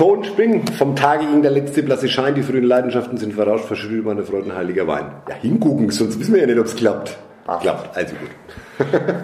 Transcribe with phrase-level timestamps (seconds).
[0.00, 4.02] Ton springen, vom Tage ging der letzte blasse Schein, die frühen Leidenschaften sind verrauscht, verschüttet
[4.02, 5.12] meine Freuden heiliger Wein.
[5.28, 7.18] Ja, hingucken, sonst wissen wir ja nicht, ob es klappt.
[7.46, 7.58] Ah.
[7.58, 8.30] Klappt, also gut.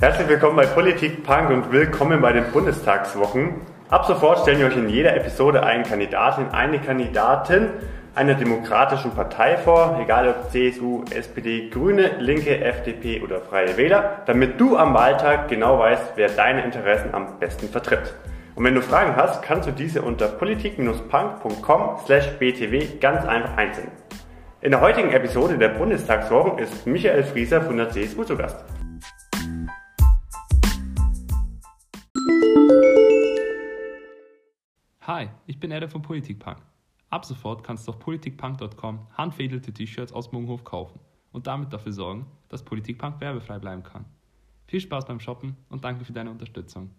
[0.00, 3.56] Herzlich willkommen bei Politik Punk und willkommen bei den Bundestagswochen.
[3.88, 7.70] Ab sofort stellen wir euch in jeder Episode einen Kandidatin, eine Kandidatin
[8.14, 14.60] einer demokratischen Partei vor, egal ob CSU, SPD, Grüne, Linke, FDP oder Freie Wähler, damit
[14.60, 18.14] du am Wahltag genau weißt, wer deine Interessen am besten vertritt.
[18.54, 23.92] Und wenn du Fragen hast, kannst du diese unter politik-punk.com slash btw ganz einfach einsenden.
[24.60, 28.64] In der heutigen Episode der Bundestagswochen ist Michael Frieser von der CSU zu Gast.
[35.02, 36.67] Hi, ich bin Eder von Politikpunk.
[37.10, 41.00] Ab sofort kannst du auf politikpunk.com handveredelte T-Shirts aus Munghof kaufen
[41.32, 44.04] und damit dafür sorgen, dass Politikpunk werbefrei bleiben kann.
[44.66, 46.90] Viel Spaß beim Shoppen und danke für deine Unterstützung.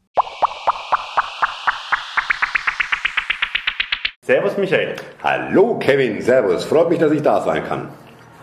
[4.24, 4.96] Servus Michael.
[5.22, 6.66] Hallo Kevin, Servus.
[6.66, 7.90] Freut mich, dass ich da sein kann.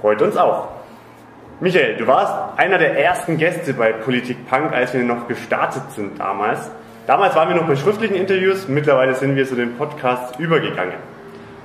[0.01, 0.69] Freut uns auch.
[1.59, 6.21] Michael, du warst einer der ersten Gäste bei Politik Punk, als wir noch gestartet sind
[6.21, 6.71] damals.
[7.09, 11.16] Damals waren wir noch bei schriftlichen Interviews, mittlerweile sind wir zu den Podcasts übergegangen.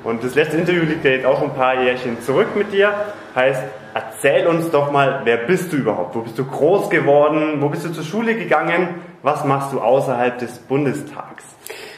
[0.03, 2.93] Und das letzte Interview liegt ja jetzt auch ein paar Jährchen zurück mit dir.
[3.35, 3.61] Heißt,
[3.93, 6.15] erzähl uns doch mal, wer bist du überhaupt?
[6.15, 7.61] Wo bist du groß geworden?
[7.61, 8.89] Wo bist du zur Schule gegangen?
[9.21, 11.43] Was machst du außerhalb des Bundestags?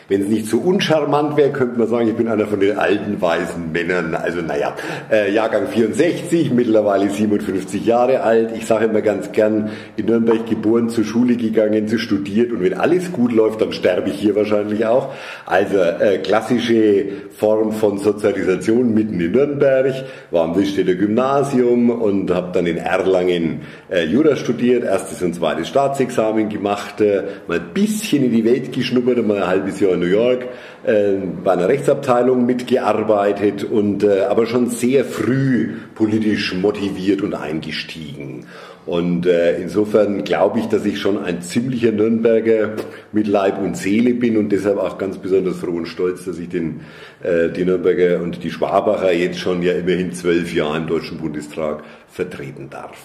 [0.10, 3.22] Wenn es nicht so uncharmant wäre, könnte man sagen, ich bin einer von den alten
[3.22, 4.16] weißen Männern.
[4.16, 4.76] Also naja,
[5.12, 8.52] äh, Jahrgang 64, mittlerweile 57 Jahre alt.
[8.56, 12.74] Ich sage immer ganz gern, in Nürnberg geboren, zur Schule gegangen, zu studiert und wenn
[12.74, 15.14] alles gut läuft, dann sterbe ich hier wahrscheinlich auch.
[15.46, 17.06] Also äh, klassische
[17.38, 19.94] Form von Sozialisation mitten in Nürnberg,
[20.32, 25.68] war am Wischstädter Gymnasium und habe dann in Erlangen äh, Jura studiert, erstes und zweites
[25.70, 30.03] Staatsexamen gemacht, äh, mal ein bisschen in die Welt geschnuppert, mal ein halbes Jahr in
[30.04, 30.48] New York
[30.84, 38.46] äh, bei einer Rechtsabteilung mitgearbeitet und äh, aber schon sehr früh politisch motiviert und eingestiegen.
[38.86, 42.72] Und äh, insofern glaube ich, dass ich schon ein ziemlicher Nürnberger
[43.14, 46.50] mit Leib und Seele bin und deshalb auch ganz besonders froh und stolz, dass ich
[46.50, 46.82] den,
[47.22, 51.84] äh, die Nürnberger und die Schwabacher jetzt schon ja immerhin zwölf Jahre im Deutschen Bundestag
[52.10, 52.98] vertreten darf.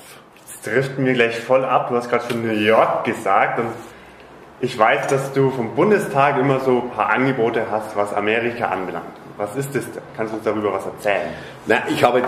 [0.42, 1.90] Das trifft mir gleich voll ab.
[1.90, 3.68] Du hast gerade schon New York gesagt und
[4.60, 9.06] ich weiß, dass du vom Bundestag immer so ein paar Angebote hast, was Amerika anbelangt.
[9.38, 9.84] Was ist das?
[10.16, 11.28] Kannst du uns darüber was erzählen?
[11.66, 12.22] Na, ich habe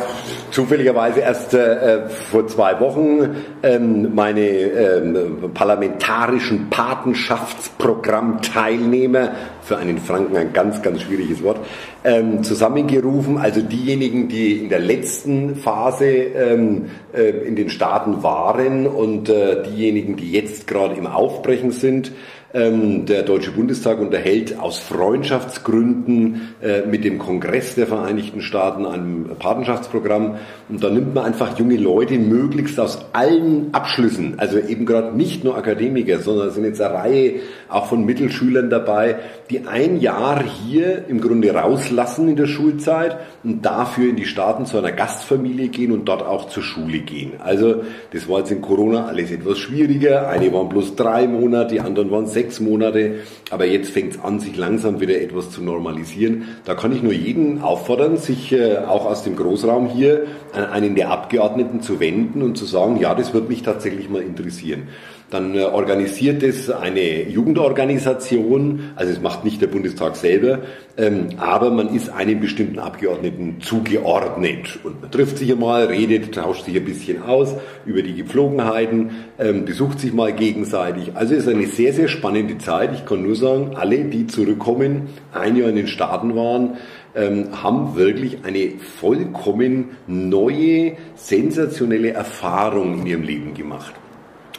[0.53, 3.35] zufälligerweise erst äh, vor zwei Wochen
[3.65, 11.59] ähm, meine ähm, parlamentarischen Patenschaftsprogrammteilnehmer, für einen Franken ein ganz, ganz schwieriges Wort,
[12.05, 13.39] ähm, zusammengerufen.
[13.39, 19.65] Also diejenigen, die in der letzten Phase ähm, äh, in den Staaten waren und äh,
[19.65, 22.13] diejenigen, die jetzt gerade im Aufbrechen sind.
[22.53, 29.31] Ähm, der Deutsche Bundestag unterhält aus Freundschaftsgründen äh, mit dem Kongress der Vereinigten Staaten ein
[29.39, 30.37] Patenschaftsprogramm.
[30.69, 35.45] Und da nimmt man einfach junge Leute möglichst aus allen Abschlüssen, also eben gerade nicht
[35.45, 37.35] nur Akademiker, sondern es sind jetzt eine Reihe
[37.71, 39.17] auch von Mittelschülern dabei,
[39.49, 44.67] die ein Jahr hier im Grunde rauslassen in der Schulzeit und dafür in die Staaten
[44.67, 47.33] zu einer Gastfamilie gehen und dort auch zur Schule gehen.
[47.39, 47.83] Also
[48.13, 50.29] das war jetzt in Corona alles etwas schwieriger.
[50.29, 53.21] Eine waren bloß drei Monate, die anderen waren sechs Monate,
[53.51, 56.49] aber jetzt fängt es an, sich langsam wieder etwas zu normalisieren.
[56.65, 60.95] Da kann ich nur jeden auffordern, sich äh, auch aus dem Großraum hier an einen
[60.95, 64.89] der Abgeordneten zu wenden und zu sagen, ja, das wird mich tatsächlich mal interessieren.
[65.31, 70.61] Dann äh, organisiert es eine Jugendorganisation, also es macht nicht der Bundestag selber,
[70.97, 76.65] ähm, aber man ist einem bestimmten Abgeordneten zugeordnet und man trifft sich einmal, redet, tauscht
[76.65, 77.55] sich ein bisschen aus
[77.87, 81.13] über die Gepflogenheiten, ähm, besucht sich mal gegenseitig.
[81.15, 82.91] Also es ist eine sehr, sehr spannende Zeit.
[82.93, 86.77] Ich kann nur sagen, alle, die zurückkommen, ein Jahr in den Staaten waren,
[87.15, 94.00] ähm, haben wirklich eine vollkommen neue, sensationelle Erfahrung in ihrem Leben gemacht.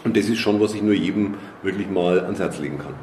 [0.03, 2.93] Und das ist schon, was ich nur jedem wirklich mal ans Herz legen kann.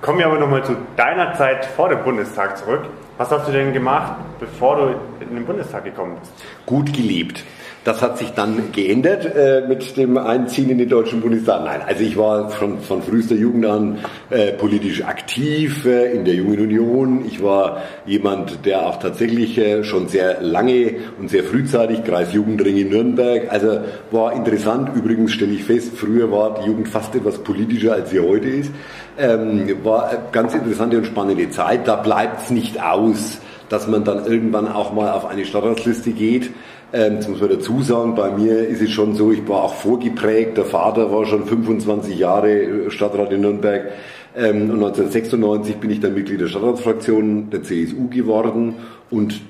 [0.00, 2.82] Kommen wir aber nochmal zu deiner Zeit vor dem Bundestag zurück.
[3.16, 6.32] Was hast du denn gemacht, bevor du in den Bundestag gekommen bist?
[6.66, 7.44] Gut gelebt.
[7.84, 11.64] Das hat sich dann geändert äh, mit dem Einziehen in den Deutschen Bundestag.
[11.64, 13.98] Nein, also ich war schon von frühester Jugend an
[14.30, 17.24] äh, politisch aktiv äh, in der Jungen Union.
[17.26, 22.90] Ich war jemand, der auch tatsächlich äh, schon sehr lange und sehr frühzeitig Kreisjugendring in
[22.90, 23.50] Nürnberg.
[23.50, 23.80] Also
[24.10, 24.90] war interessant.
[24.94, 28.72] Übrigens stelle ich fest, früher war die Jugend fast etwas politischer, als sie heute ist.
[29.16, 31.88] Ähm, war eine ganz interessante und spannende Zeit.
[31.88, 33.38] Da bleibt es nicht aus
[33.68, 36.50] dass man dann irgendwann auch mal auf eine Stadtratsliste geht.
[36.92, 39.74] Ähm, das muss man dazu sagen, bei mir ist es schon so, ich war auch
[39.74, 43.92] vorgeprägt, der Vater war schon 25 Jahre Stadtrat in Nürnberg.
[44.36, 48.76] Ähm, und 1996 bin ich dann Mitglied der Stadtratsfraktion der CSU geworden
[49.10, 49.40] und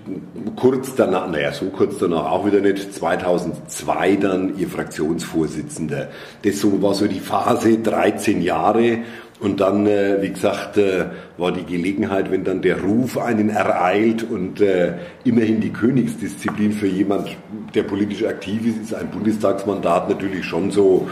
[0.56, 6.08] kurz danach, naja, so kurz danach auch wieder nicht, 2002 dann ihr Fraktionsvorsitzender.
[6.43, 8.99] Das so, war so die Phase 13 Jahre
[9.40, 11.06] und dann, äh, wie gesagt, äh,
[11.38, 14.94] war die Gelegenheit, wenn dann der Ruf einen ereilt und äh,
[15.25, 17.37] immerhin die Königsdisziplin für jemand,
[17.75, 21.08] der politisch aktiv ist, ist ein Bundestagsmandat natürlich schon so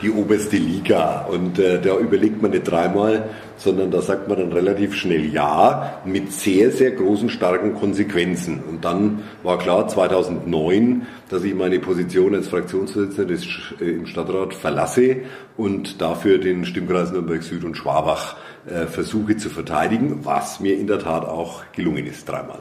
[0.00, 1.26] die oberste Liga.
[1.28, 6.00] Und äh, da überlegt man nicht dreimal, sondern da sagt man dann relativ schnell Ja
[6.04, 8.62] mit sehr, sehr großen, starken Konsequenzen.
[8.68, 13.46] Und dann war klar 2009, dass ich meine Position als Fraktionsvorsitzender des,
[13.80, 15.16] äh, im Stadtrat verlasse
[15.56, 20.86] und dafür den Stimmkreis Nürnberg Süd und Schwabach äh, versuche zu verteidigen, was mir in
[20.86, 22.58] der Tat auch gelungen ist, dreimal.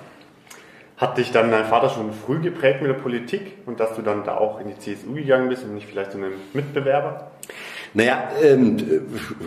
[0.97, 4.23] Hat dich dann dein Vater schon früh geprägt mit der Politik und dass du dann
[4.23, 7.31] da auch in die CSU gegangen bist und nicht vielleicht zu einem Mitbewerber?
[7.95, 8.77] Naja, ähm,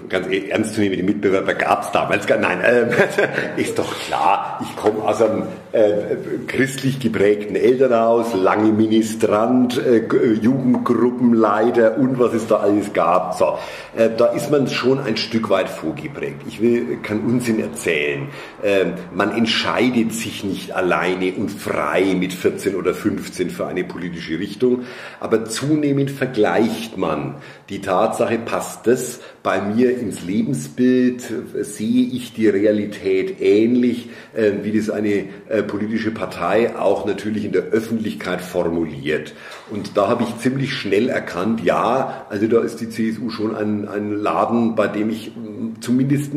[0.09, 2.89] ganz e-, ernst zu nehmen, die Mitbewerber gab es damals gar Nein, ähm,
[3.57, 6.17] ist doch klar, ich komme aus einem äh,
[6.47, 10.07] christlich geprägten Elternhaus, lange Ministrant, äh,
[10.41, 13.35] Jugendgruppenleiter und was es da alles gab.
[13.35, 13.59] So,
[13.97, 16.43] äh, da ist man schon ein Stück weit vorgeprägt.
[16.47, 18.29] Ich will keinen Unsinn erzählen.
[18.63, 24.39] Äh, man entscheidet sich nicht alleine und frei mit 14 oder 15 für eine politische
[24.39, 24.83] Richtung,
[25.19, 27.35] aber zunehmend vergleicht man
[27.69, 31.23] die Tatsache, passt das bei mir ins Lebensbild,
[31.63, 37.53] sehe ich die Realität ähnlich, äh, wie das eine äh, politische Partei auch natürlich in
[37.53, 39.35] der Öffentlichkeit formuliert.
[39.71, 43.89] Und da habe ich ziemlich schnell erkannt, ja, also da ist die CSU schon ein,
[43.89, 45.33] ein Laden, bei dem ich
[45.81, 46.33] zumindest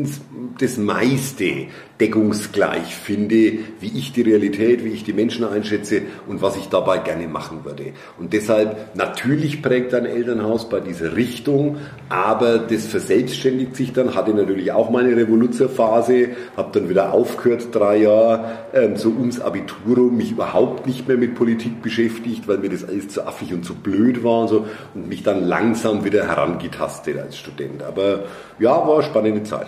[0.58, 1.66] das meiste
[2.00, 6.98] deckungsgleich finde, wie ich die Realität, wie ich die Menschen einschätze und was ich dabei
[6.98, 7.92] gerne machen würde.
[8.18, 11.76] Und deshalb, natürlich prägt ein Elternhaus bei dieser Richtung,
[12.08, 17.98] aber das verselbstständigt sich dann, hatte natürlich auch meine Revoluzerphase, habe dann wieder aufgehört, drei
[17.98, 22.84] Jahre, ähm, so ums Abitur, mich überhaupt nicht mehr mit Politik beschäftigt, weil mir das
[22.84, 27.18] alles zu affig und zu blöd war und so und mich dann langsam wieder herangetastet
[27.18, 27.82] als Student.
[27.82, 28.24] Aber
[28.58, 29.66] ja, war eine spannende Zeit.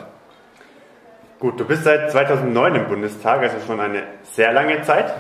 [1.43, 5.13] Gut, du bist seit 2009 im Bundestag, also schon eine sehr lange Zeit.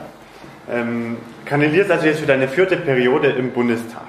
[0.70, 4.06] Ähm, kandidierst also jetzt für deine vierte Periode im Bundestag.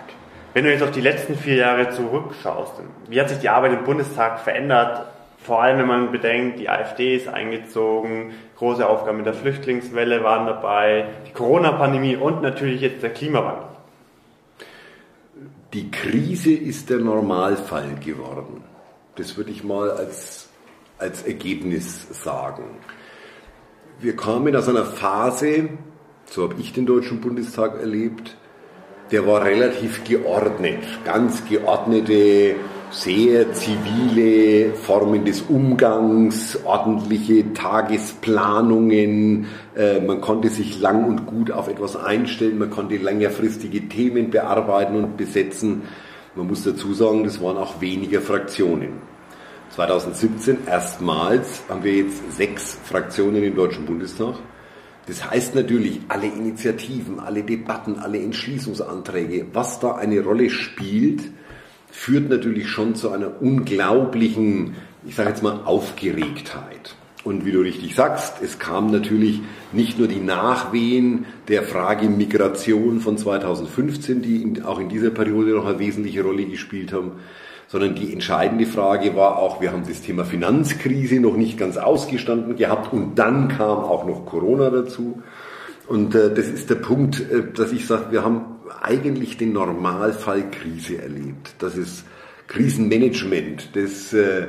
[0.53, 2.73] Wenn du jetzt auf die letzten vier Jahre zurückschaust,
[3.09, 5.07] wie hat sich die Arbeit im Bundestag verändert?
[5.39, 10.45] Vor allem, wenn man bedenkt, die AfD ist eingezogen, große Aufgaben mit der Flüchtlingswelle waren
[10.45, 13.69] dabei, die Corona-Pandemie und natürlich jetzt der Klimawandel.
[15.73, 18.63] Die Krise ist der Normalfall geworden.
[19.15, 20.42] Das würde ich mal als
[21.03, 22.63] als Ergebnis sagen.
[23.99, 25.69] Wir kamen aus einer Phase,
[26.25, 28.37] so habe ich den Deutschen Bundestag erlebt,
[29.11, 32.55] der war relativ geordnet, ganz geordnete,
[32.89, 41.67] sehr zivile Formen des Umgangs, ordentliche Tagesplanungen, äh, man konnte sich lang und gut auf
[41.67, 45.81] etwas einstellen, man konnte längerfristige Themen bearbeiten und besetzen.
[46.35, 49.12] Man muss dazu sagen, das waren auch weniger Fraktionen.
[49.75, 54.35] 2017 erstmals haben wir jetzt sechs Fraktionen im Deutschen Bundestag.
[55.07, 61.23] Das heißt natürlich, alle Initiativen, alle Debatten, alle Entschließungsanträge, was da eine Rolle spielt,
[61.89, 64.75] führt natürlich schon zu einer unglaublichen,
[65.07, 66.95] ich sage jetzt mal, Aufgeregtheit.
[67.23, 72.99] Und wie du richtig sagst, es kam natürlich nicht nur die Nachwehen der Frage Migration
[72.99, 77.13] von 2015, die auch in dieser Periode noch eine wesentliche Rolle gespielt haben,
[77.67, 82.55] sondern die entscheidende Frage war auch, wir haben das Thema Finanzkrise noch nicht ganz ausgestanden
[82.55, 85.21] gehabt und dann kam auch noch Corona dazu.
[85.87, 88.45] Und äh, das ist der Punkt, äh, dass ich sage, wir haben
[88.81, 91.55] eigentlich den Normalfall Krise erlebt.
[91.59, 92.05] Das ist
[92.47, 94.47] Krisenmanagement, das äh,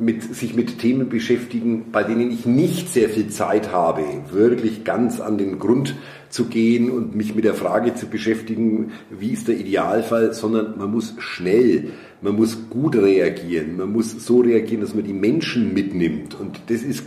[0.00, 5.20] mit, sich mit Themen beschäftigen, bei denen ich nicht sehr viel Zeit habe, wirklich ganz
[5.20, 5.94] an den Grund
[6.30, 10.90] zu gehen und mich mit der Frage zu beschäftigen, wie ist der Idealfall, sondern man
[10.90, 11.90] muss schnell
[12.22, 16.38] man muss gut reagieren, man muss so reagieren, dass man die Menschen mitnimmt.
[16.38, 17.04] Und das ist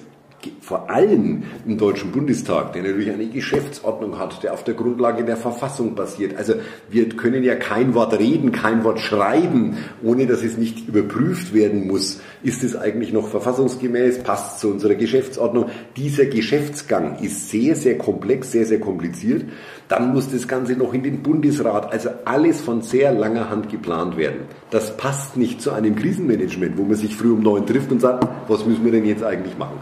[0.61, 5.37] vor allem im Deutschen Bundestag, der natürlich eine Geschäftsordnung hat, der auf der Grundlage der
[5.37, 6.37] Verfassung basiert.
[6.37, 6.55] Also
[6.89, 11.87] wir können ja kein Wort reden, kein Wort schreiben, ohne dass es nicht überprüft werden
[11.87, 12.21] muss.
[12.43, 14.23] Ist es eigentlich noch verfassungsgemäß?
[14.23, 15.69] Passt zu unserer Geschäftsordnung?
[15.97, 19.45] Dieser Geschäftsgang ist sehr, sehr komplex, sehr, sehr kompliziert.
[19.87, 24.17] Dann muss das Ganze noch in den Bundesrat, also alles von sehr langer Hand geplant
[24.17, 24.41] werden.
[24.71, 28.27] Das passt nicht zu einem Krisenmanagement, wo man sich früh um neun trifft und sagt,
[28.47, 29.77] was müssen wir denn jetzt eigentlich machen?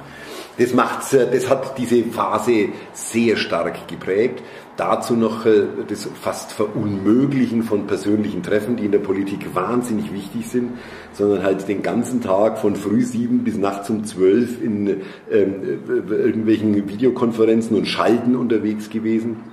[0.58, 4.44] Das, macht's, das hat diese Phase sehr stark geprägt.
[4.78, 10.48] Dazu noch äh, das fast Verunmöglichen von persönlichen Treffen, die in der Politik wahnsinnig wichtig
[10.48, 10.74] sind,
[11.12, 16.14] sondern halt den ganzen Tag von früh sieben bis nachts um zwölf in ähm, äh,
[16.14, 19.53] irgendwelchen Videokonferenzen und Schalten unterwegs gewesen.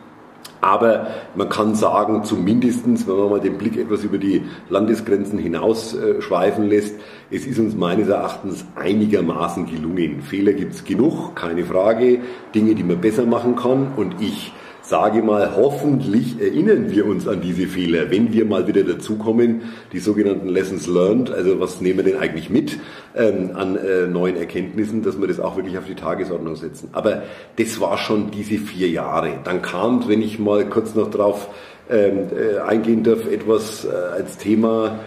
[0.61, 5.95] Aber man kann sagen, zumindestens, wenn man mal den Blick etwas über die Landesgrenzen hinaus
[5.95, 6.21] äh,
[6.59, 6.97] lässt,
[7.31, 10.23] es ist uns meines Erachtens einigermaßen gelungen.
[10.23, 12.21] Fehler gibt es genug, keine Frage.
[12.55, 13.93] Dinge, die man besser machen kann.
[13.97, 14.53] Und ich
[14.91, 20.01] sage mal, hoffentlich erinnern wir uns an diese Fehler, wenn wir mal wieder dazukommen, die
[20.01, 22.77] sogenannten Lessons learned, also was nehmen wir denn eigentlich mit
[23.15, 26.89] ähm, an äh, neuen Erkenntnissen, dass wir das auch wirklich auf die Tagesordnung setzen.
[26.91, 27.23] Aber
[27.57, 29.39] das war schon diese vier Jahre.
[29.45, 31.49] Dann kam, wenn ich mal kurz noch drauf
[31.89, 34.99] ähm, äh, eingehen darf, etwas äh, als Thema,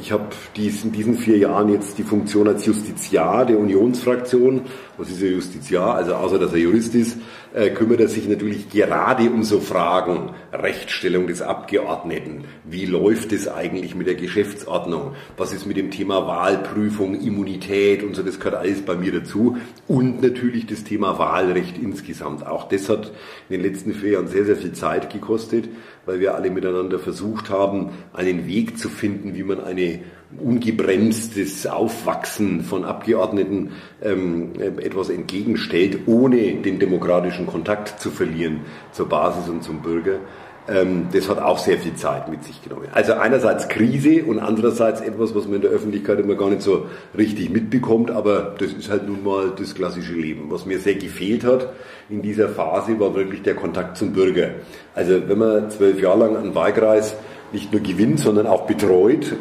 [0.00, 0.24] ich habe
[0.56, 4.62] dies, in diesen vier Jahren jetzt die Funktion als Justiziar der Unionsfraktion.
[5.00, 5.94] Was ist er Justiziar?
[5.94, 7.16] Also außer dass er Jurist ist,
[7.54, 13.48] äh, kümmert er sich natürlich gerade um so Fragen, Rechtsstellung des Abgeordneten, wie läuft es
[13.48, 18.56] eigentlich mit der Geschäftsordnung, was ist mit dem Thema Wahlprüfung, Immunität und so, das gehört
[18.56, 19.56] alles bei mir dazu
[19.88, 22.46] und natürlich das Thema Wahlrecht insgesamt.
[22.46, 23.10] Auch das hat
[23.48, 25.66] in den letzten vier Jahren sehr, sehr viel Zeit gekostet,
[26.04, 30.00] weil wir alle miteinander versucht haben, einen Weg zu finden, wie man eine
[30.38, 33.72] ungebremstes Aufwachsen von Abgeordneten
[34.02, 38.60] ähm, etwas entgegenstellt, ohne den demokratischen Kontakt zu verlieren
[38.92, 40.20] zur Basis und zum Bürger.
[40.68, 42.86] Ähm, das hat auch sehr viel Zeit mit sich genommen.
[42.92, 46.86] Also einerseits Krise und andererseits etwas, was man in der Öffentlichkeit immer gar nicht so
[47.18, 50.44] richtig mitbekommt, aber das ist halt nun mal das klassische Leben.
[50.50, 51.72] Was mir sehr gefehlt hat
[52.08, 54.50] in dieser Phase, war wirklich der Kontakt zum Bürger.
[54.94, 57.16] Also wenn man zwölf Jahre lang einen Wahlkreis
[57.52, 59.36] nicht nur gewinnt, sondern auch betreut,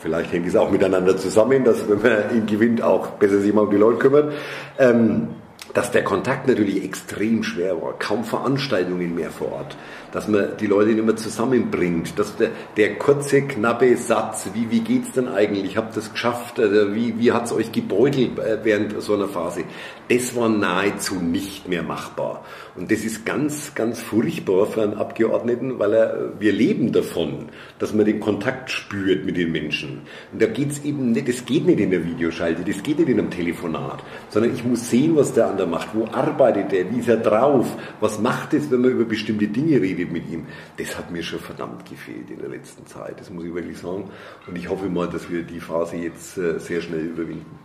[0.00, 3.62] Vielleicht hängt es auch miteinander zusammen, dass wenn man ihn gewinnt, auch besser sich mal
[3.62, 4.32] um die Leute kümmert.
[4.78, 5.28] Ähm,
[5.74, 9.76] dass der Kontakt natürlich extrem schwer war, kaum Veranstaltungen mehr vor Ort,
[10.12, 14.80] dass man die Leute nicht mehr zusammenbringt, dass der, der kurze, knappe Satz, wie, wie
[14.80, 19.14] geht's denn eigentlich, habt das geschafft, also wie, wie hat's euch gebeutelt äh, während so
[19.14, 19.64] einer Phase,
[20.08, 22.44] das war nahezu nicht mehr machbar.
[22.76, 27.92] Und das ist ganz, ganz furchtbar für einen Abgeordneten, weil er, wir leben davon, dass
[27.92, 30.02] man den Kontakt spürt mit den Menschen.
[30.32, 33.18] Und da geht's eben nicht, das geht nicht in der Videoschalte, das geht nicht in
[33.18, 37.08] einem Telefonat, sondern ich muss sehen, was der andere macht, wo arbeitet er, wie ist
[37.08, 40.46] er drauf, was macht es, wenn man über bestimmte Dinge redet mit ihm.
[40.76, 44.10] Das hat mir schon verdammt gefehlt in der letzten Zeit, das muss ich wirklich sagen.
[44.46, 47.58] Und ich hoffe mal, dass wir die Phase jetzt äh, sehr schnell überwinden.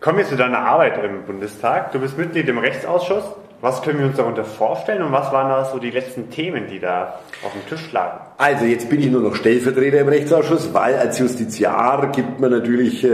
[0.00, 1.92] Kommen wir zu deiner Arbeit im Bundestag.
[1.92, 3.24] Du bist Mitglied im Rechtsausschuss.
[3.60, 6.78] Was können wir uns darunter vorstellen und was waren da so die letzten Themen, die
[6.78, 8.29] da auf dem Tisch lagen?
[8.40, 13.04] Also jetzt bin ich nur noch Stellvertreter im Rechtsausschuss, weil als Justiziar gibt man natürlich,
[13.04, 13.10] äh,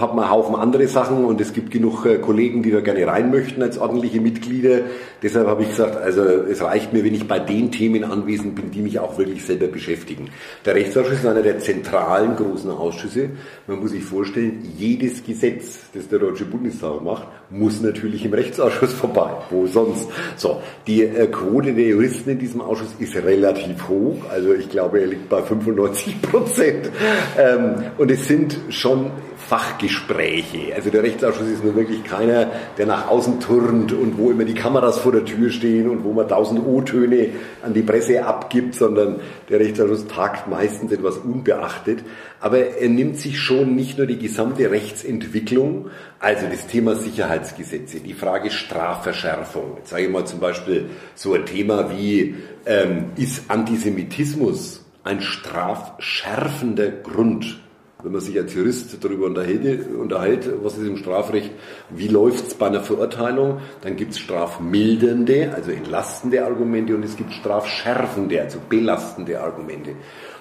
[0.00, 3.06] hat man einen Haufen andere Sachen und es gibt genug äh, Kollegen, die da gerne
[3.06, 4.78] rein möchten als ordentliche Mitglieder.
[5.22, 8.70] Deshalb habe ich gesagt, also es reicht mir, wenn ich bei den Themen anwesend bin,
[8.70, 10.30] die mich auch wirklich selber beschäftigen.
[10.64, 13.28] Der Rechtsausschuss ist einer der zentralen großen Ausschüsse.
[13.66, 18.92] Man muss sich vorstellen, jedes Gesetz, das der Deutsche Bundestag macht, muss natürlich im Rechtsausschuss
[18.94, 19.32] vorbei.
[19.50, 20.08] Wo sonst?
[20.36, 24.16] So, die äh, Quote der Juristen in diesem Ausschuss ist relativ hoch.
[24.32, 26.90] Also ich glaube, er liegt bei 95 Prozent.
[27.38, 29.10] Ähm, und es sind schon
[29.48, 30.74] Fachgespräche.
[30.74, 34.54] Also der Rechtsausschuss ist nur wirklich keiner, der nach außen turnt und wo immer die
[34.54, 37.30] Kameras vor der Tür stehen und wo man tausend O-Töne
[37.62, 42.04] an die Presse abgibt, sondern der Rechtsausschuss tagt meistens etwas unbeachtet.
[42.40, 48.14] Aber er nimmt sich schon nicht nur die gesamte Rechtsentwicklung, also das Thema Sicherheitsgesetze, die
[48.14, 49.76] Frage Strafverschärfung.
[49.78, 56.88] Jetzt sage ich mal zum Beispiel so ein Thema wie, ähm, ist Antisemitismus ein strafschärfender
[56.88, 57.61] Grund
[58.02, 61.50] wenn man sich als Jurist darüber unterhält, was ist im Strafrecht,
[61.90, 67.16] wie läuft es bei einer Verurteilung, dann gibt es strafmildernde, also entlastende Argumente und es
[67.16, 69.92] gibt strafschärfende, also belastende Argumente.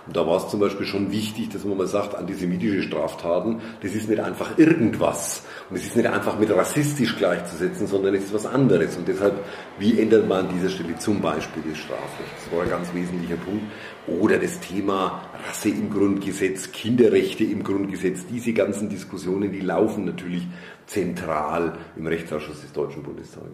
[0.08, 3.93] Und da war es zum Beispiel schon wichtig, dass man mal sagt, antisemitische Straftaten, das
[3.93, 5.43] ist nicht einfach irgendwas.
[5.70, 8.98] Und es ist nicht einfach mit rassistisch gleichzusetzen, sondern es ist was anderes.
[8.98, 9.36] Und deshalb,
[9.77, 12.31] wie ändert man an dieser Stelle zum Beispiel das Strafrecht?
[12.43, 13.63] Das war ein ganz wesentlicher Punkt.
[14.08, 18.25] Oder das Thema Rasse im Grundgesetz, Kinderrechte im Grundgesetz.
[18.25, 20.48] Diese ganzen Diskussionen, die laufen natürlich
[20.88, 23.51] zentral im Rechtsausschuss des Deutschen Bundestages.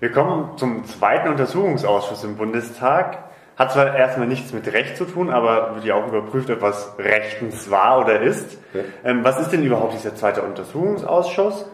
[0.00, 3.23] Wir kommen zum zweiten Untersuchungsausschuss im Bundestag.
[3.56, 6.94] Hat zwar erstmal nichts mit Recht zu tun, aber wird ja auch überprüft, ob was
[6.98, 8.58] rechtens war oder ist.
[9.04, 11.64] Ähm, was ist denn überhaupt dieser zweite Untersuchungsausschuss?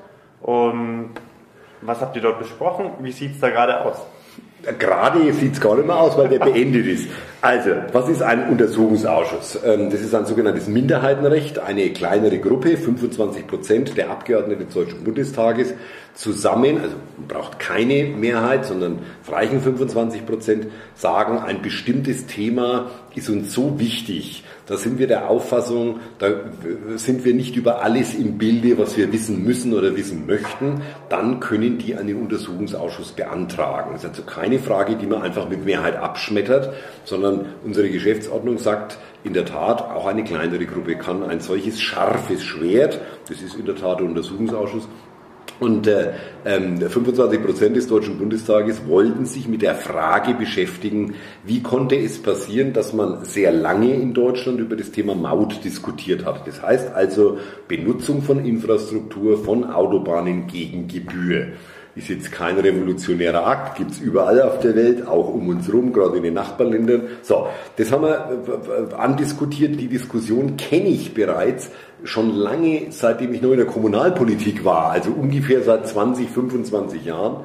[0.43, 1.13] Und
[1.81, 2.91] was habt ihr dort besprochen?
[3.01, 3.97] Wie sieht es da gerade aus?
[4.79, 7.09] Gerade sieht es gar nicht mehr aus, weil der beendet ist.
[7.43, 9.61] Also, was ist ein Untersuchungsausschuss?
[9.65, 11.59] Ähm, das ist ein sogenanntes Minderheitenrecht.
[11.59, 15.73] Eine kleinere Gruppe, 25 Prozent der Abgeordneten des Deutschen Bundestages,
[16.15, 23.31] zusammen, also man braucht keine Mehrheit, sondern reichen 25 Prozent, sagen, ein bestimmtes Thema ist
[23.31, 26.29] uns so wichtig, da sind wir der Auffassung, da
[26.97, 31.41] sind wir nicht über alles im Bilde, was wir wissen müssen oder wissen möchten, dann
[31.41, 33.91] können die einen Untersuchungsausschuss beantragen.
[33.93, 36.73] Das ist also keine Frage, die man einfach mit Mehrheit abschmettert,
[37.05, 37.30] sondern
[37.65, 43.01] unsere Geschäftsordnung sagt, in der Tat, auch eine kleinere Gruppe kann ein solches scharfes Schwert,
[43.29, 44.89] das ist in der Tat der Untersuchungsausschuss,
[45.61, 46.13] und äh,
[46.45, 52.21] 25 ähm, Prozent des Deutschen Bundestages wollten sich mit der Frage beschäftigen, wie konnte es
[52.23, 56.47] passieren, dass man sehr lange in Deutschland über das Thema Maut diskutiert hat.
[56.47, 61.49] Das heißt also Benutzung von Infrastruktur, von Autobahnen gegen Gebühr.
[61.97, 66.19] Ist jetzt kein revolutionärer Akt, gibt's überall auf der Welt, auch um uns herum, gerade
[66.19, 67.03] in den Nachbarländern.
[67.23, 69.81] So, das haben wir andiskutiert.
[69.81, 71.71] Die Diskussion kenne ich bereits
[72.05, 77.45] schon lange, seitdem ich noch in der Kommunalpolitik war, also ungefähr seit 20, 25 Jahren.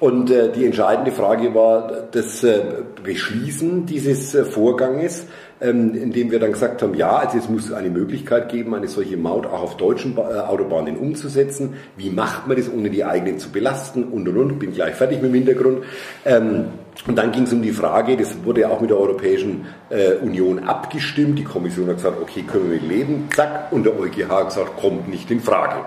[0.00, 2.60] Und äh, die entscheidende Frage war das äh,
[3.04, 5.26] Beschließen dieses äh, Vorganges,
[5.60, 9.18] ähm, indem wir dann gesagt haben, ja, also es muss eine Möglichkeit geben, eine solche
[9.18, 11.74] Maut auch auf deutschen äh, Autobahnen umzusetzen.
[11.98, 14.58] Wie macht man das, ohne die eigenen zu belasten und und und.
[14.58, 15.84] Bin gleich fertig mit dem Hintergrund.
[16.24, 16.64] Ähm,
[17.06, 20.60] und dann ging es um die Frage, das wurde auch mit der Europäischen äh, Union
[20.60, 21.38] abgestimmt.
[21.38, 23.28] Die Kommission hat gesagt, okay, können wir leben.
[23.36, 23.70] Zack.
[23.70, 25.84] Und der EuGH hat gesagt, kommt nicht in Frage.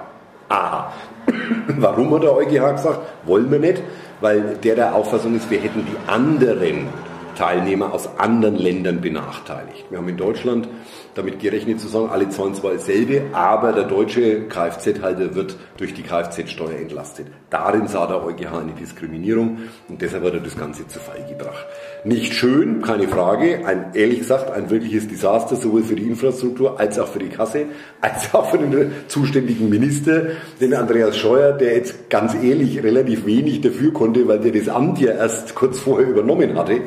[0.49, 0.93] Aha.
[1.77, 3.81] Warum hat der EuGH gesagt, wollen wir nicht?
[4.21, 6.87] Weil der der Auffassung ist, wir hätten die anderen
[7.35, 9.85] Teilnehmer aus anderen Ländern benachteiligt.
[9.89, 10.67] Wir haben in Deutschland
[11.15, 16.03] damit gerechnet zu sagen, alle zahlen zwar dasselbe, aber der deutsche Kfz-Halter wird durch die
[16.03, 17.27] Kfz-Steuer entlastet.
[17.49, 19.59] Darin sah der EuGH eine Diskriminierung
[19.89, 21.65] und deshalb hat er das Ganze zu Fall gebracht.
[22.05, 26.99] Nicht schön, keine Frage, ein, ehrlich gesagt ein wirkliches Desaster, sowohl für die Infrastruktur als
[26.99, 27.67] auch für die Kasse,
[28.01, 30.23] als auch für den zuständigen Minister,
[30.59, 34.99] den Andreas Scheuer, der jetzt ganz ehrlich relativ wenig dafür konnte, weil der das Amt
[34.99, 36.81] ja erst kurz vorher übernommen hatte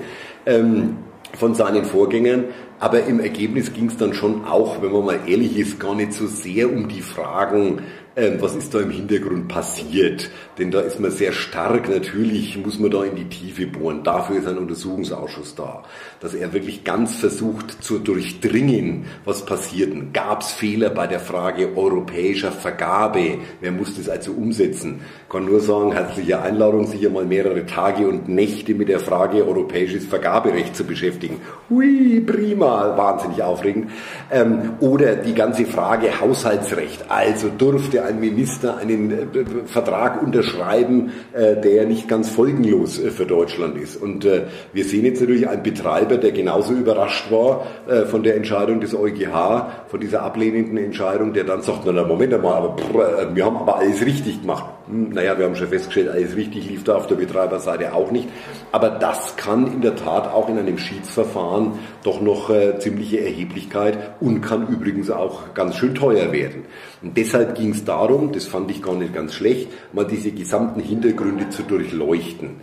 [0.45, 0.99] ähm,
[1.33, 2.45] von seinen Vorgängern.
[2.79, 6.13] Aber im Ergebnis ging es dann schon auch, wenn man mal ehrlich ist, gar nicht
[6.13, 7.81] so sehr um die Fragen,
[8.17, 10.31] ähm, was ist da im Hintergrund passiert.
[10.59, 14.02] Denn da ist man sehr stark, natürlich muss man da in die Tiefe bohren.
[14.02, 15.83] Dafür ist ein Untersuchungsausschuss da.
[16.21, 20.15] Dass er wirklich ganz versucht zu durchdringen, was passierten.
[20.15, 23.39] Gab es Fehler bei der Frage europäischer Vergabe?
[23.61, 25.00] Wer muss das also umsetzen?
[25.29, 30.07] kann nur sagen, herzliche Einladung, sich einmal mehrere Tage und Nächte mit der Frage europäisches
[30.07, 31.41] Vergaberecht zu beschäftigen.
[31.69, 33.91] Hui, prima, wahnsinnig aufregend.
[34.31, 37.11] Ähm, oder die ganze Frage Haushaltsrecht.
[37.11, 39.26] Also durfte ein Minister einen äh,
[39.66, 43.97] Vertrag unterschreiben, äh, der nicht ganz folgenlos äh, für Deutschland ist.
[43.97, 44.26] Und
[44.73, 47.66] wir sehen jetzt natürlich einen Betreiber, der genauso überrascht war
[48.10, 52.34] von der Entscheidung des EuGH, von dieser ablehnenden Entscheidung, der dann sagt, na, na Moment
[52.34, 54.75] einmal, aber pff, wir haben aber alles richtig gemacht.
[54.89, 58.29] Naja, wir haben schon festgestellt, alles richtig lief da auf der Betreiberseite auch nicht.
[58.71, 61.73] Aber das kann in der Tat auch in einem Schiedsverfahren
[62.05, 66.67] doch noch äh, ziemliche Erheblichkeit und kann übrigens auch ganz schön teuer werden.
[67.03, 70.81] Und deshalb ging es darum, das fand ich gar nicht ganz schlecht, mal diese gesamten
[70.81, 72.61] Hintergründe zu durchleuchten.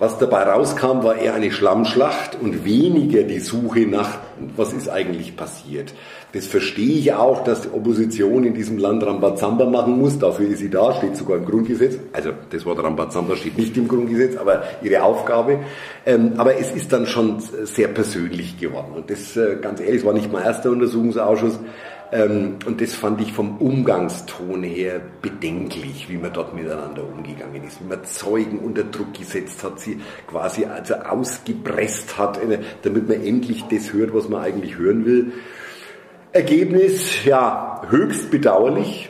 [0.00, 4.18] Was dabei rauskam, war eher eine Schlammschlacht und weniger die Suche nach,
[4.56, 5.94] was ist eigentlich passiert.
[6.34, 10.18] Das verstehe ich auch, dass die Opposition in diesem Land Rambazamba machen muss.
[10.18, 11.96] Dafür ist sie da, steht sogar im Grundgesetz.
[12.12, 15.60] Also das Wort Rambazamba steht nicht im Grundgesetz, aber ihre Aufgabe.
[16.04, 18.94] Ähm, aber es ist dann schon sehr persönlich geworden.
[18.96, 21.60] Und das, äh, ganz ehrlich, war nicht mein erster Untersuchungsausschuss.
[22.10, 27.80] Ähm, und das fand ich vom Umgangston her bedenklich, wie man dort miteinander umgegangen ist,
[27.80, 33.24] wie man Zeugen unter Druck gesetzt hat, sie quasi also ausgepresst hat, äh, damit man
[33.24, 35.32] endlich das hört, was man eigentlich hören will.
[36.34, 39.08] Ergebnis, ja, höchst bedauerlich.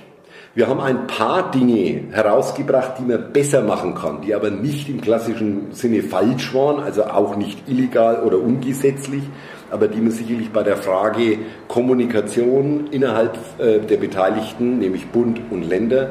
[0.55, 5.01] Wir haben ein paar Dinge herausgebracht, die man besser machen kann, die aber nicht im
[5.01, 9.23] klassischen Sinne falsch waren, also auch nicht illegal oder ungesetzlich,
[9.71, 15.63] aber die man sicherlich bei der Frage Kommunikation innerhalb äh, der Beteiligten, nämlich Bund und
[15.63, 16.11] Länder,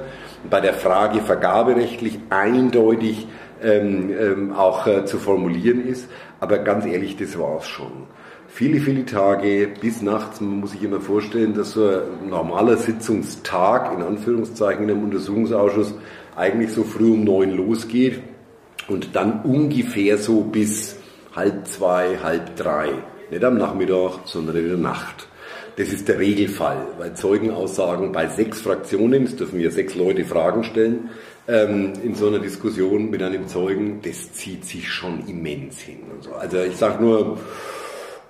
[0.50, 3.28] bei der Frage vergaberechtlich eindeutig
[3.62, 6.10] ähm, ähm, auch äh, zu formulieren ist.
[6.40, 8.08] Aber ganz ehrlich, das war es schon.
[8.56, 13.92] Viele, viele Tage bis nachts, man muss sich immer vorstellen, dass so ein normaler Sitzungstag,
[13.98, 15.96] in Anführungszeichen, in einem Untersuchungsausschuss
[16.36, 18.22] eigentlich so früh um neun losgeht
[18.88, 20.98] und dann ungefähr so bis
[21.36, 22.90] halb zwei, halb drei.
[23.32, 25.28] Nicht am Nachmittag, sondern in der Nacht.
[25.78, 30.64] Das ist der Regelfall, weil Zeugenaussagen bei sechs Fraktionen, es dürfen ja sechs Leute Fragen
[30.64, 31.10] stellen,
[31.48, 36.02] ähm, in so einer Diskussion mit einem Zeugen, das zieht sich schon immens hin.
[36.22, 36.34] So.
[36.34, 37.40] Also ich sage nur,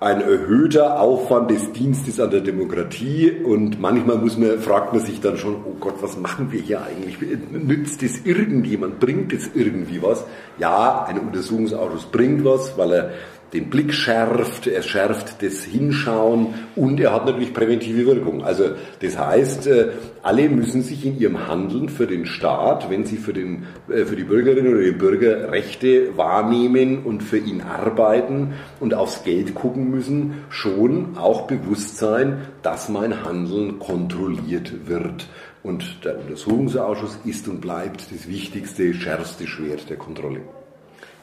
[0.03, 5.21] ein erhöhter Aufwand des Dienstes an der Demokratie und manchmal muss man, fragt man sich
[5.21, 7.17] dann schon, oh Gott, was machen wir hier eigentlich?
[7.51, 8.99] Nützt es irgendjemand?
[8.99, 10.25] Bringt es irgendwie was?
[10.59, 13.11] Ja, ein Untersuchungsausschuss bringt was, weil er
[13.53, 18.43] den Blick schärft, er schärft das Hinschauen und er hat natürlich präventive Wirkung.
[18.43, 19.89] Also das heißt, äh,
[20.23, 24.15] alle müssen sich in ihrem Handeln für den Staat, wenn sie für, den, äh, für
[24.15, 29.91] die Bürgerinnen oder die Bürger Rechte wahrnehmen und für ihn arbeiten und aufs Geld gucken
[29.91, 35.27] müssen, schon auch bewusst sein, dass mein Handeln kontrolliert wird.
[35.61, 40.41] Und der Untersuchungsausschuss ist und bleibt das wichtigste, schärfste Schwert der Kontrolle.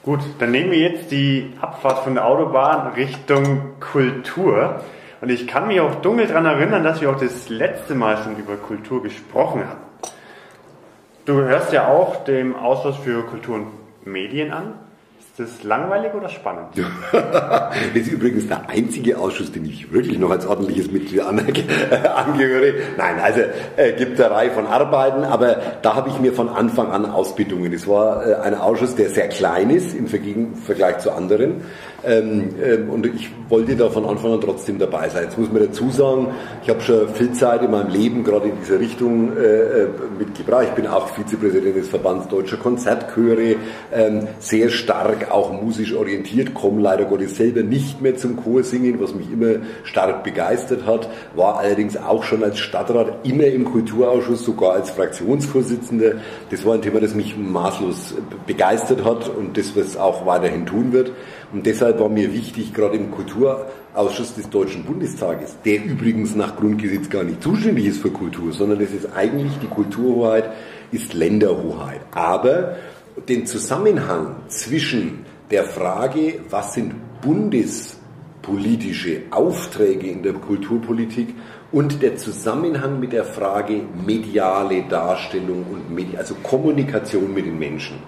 [0.02, 4.80] Gut, dann nehmen wir jetzt die Abfahrt von der Autobahn Richtung Kultur.
[5.20, 8.36] Und ich kann mich auch dunkel daran erinnern, dass wir auch das letzte Mal schon
[8.36, 9.80] über Kultur gesprochen haben.
[11.26, 14.72] Du hörst ja auch dem Ausschuss für Kultur und Medien an.
[15.40, 16.66] Ist das langweilig oder spannend?
[17.12, 22.74] das ist übrigens der einzige Ausschuss, den ich wirklich noch als ordentliches Mitglied angehöre.
[22.98, 23.40] Nein, also
[23.76, 27.72] äh, gibt eine Reihe von Arbeiten, aber da habe ich mir von Anfang an Ausbildungen.
[27.72, 31.62] Es war äh, ein Ausschuss, der sehr klein ist im Vergleich zu anderen.
[32.03, 35.24] Ähm, ähm, und ich wollte da von Anfang an trotzdem dabei sein.
[35.24, 36.29] Jetzt muss man dazu sagen,
[36.62, 40.66] ich habe schon viel Zeit in meinem Leben gerade in dieser Richtung äh, äh mitgebracht.
[40.68, 43.57] Ich bin auch Vizepräsident des Verbands Deutscher Konzertchöre,
[43.92, 49.14] ähm, sehr stark auch musisch orientiert, komme leider Gottes selber nicht mehr zum Chorsingen, was
[49.14, 54.75] mich immer stark begeistert hat, war allerdings auch schon als Stadtrat immer im Kulturausschuss, sogar
[54.75, 56.14] als Fraktionsvorsitzender.
[56.51, 58.14] Das war ein Thema, das mich maßlos
[58.47, 61.12] begeistert hat und das, was auch weiterhin tun wird.
[61.53, 67.11] Und deshalb war mir wichtig, gerade im Kulturausschuss des Deutschen Bundestages, der übrigens nach Grundgesetz
[67.11, 70.51] gar nicht zuständig ist für Kultur, sondern es ist eigentlich die Kulturhoheit,
[70.93, 72.01] ist Länderhoheit.
[72.12, 72.77] Aber
[73.29, 81.35] den Zusammenhang zwischen der Frage, was sind bundespolitische Aufträge in der Kulturpolitik
[81.73, 87.99] und der Zusammenhang mit der Frage mediale Darstellung und Medi also Kommunikation mit den Menschen.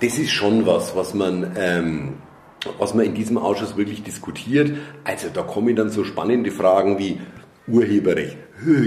[0.00, 2.14] Das ist schon was, was man ähm,
[2.78, 4.72] was man in diesem Ausschuss wirklich diskutiert.
[5.04, 7.20] Also da kommen dann so spannende Fragen wie
[7.68, 8.36] Urheberrecht.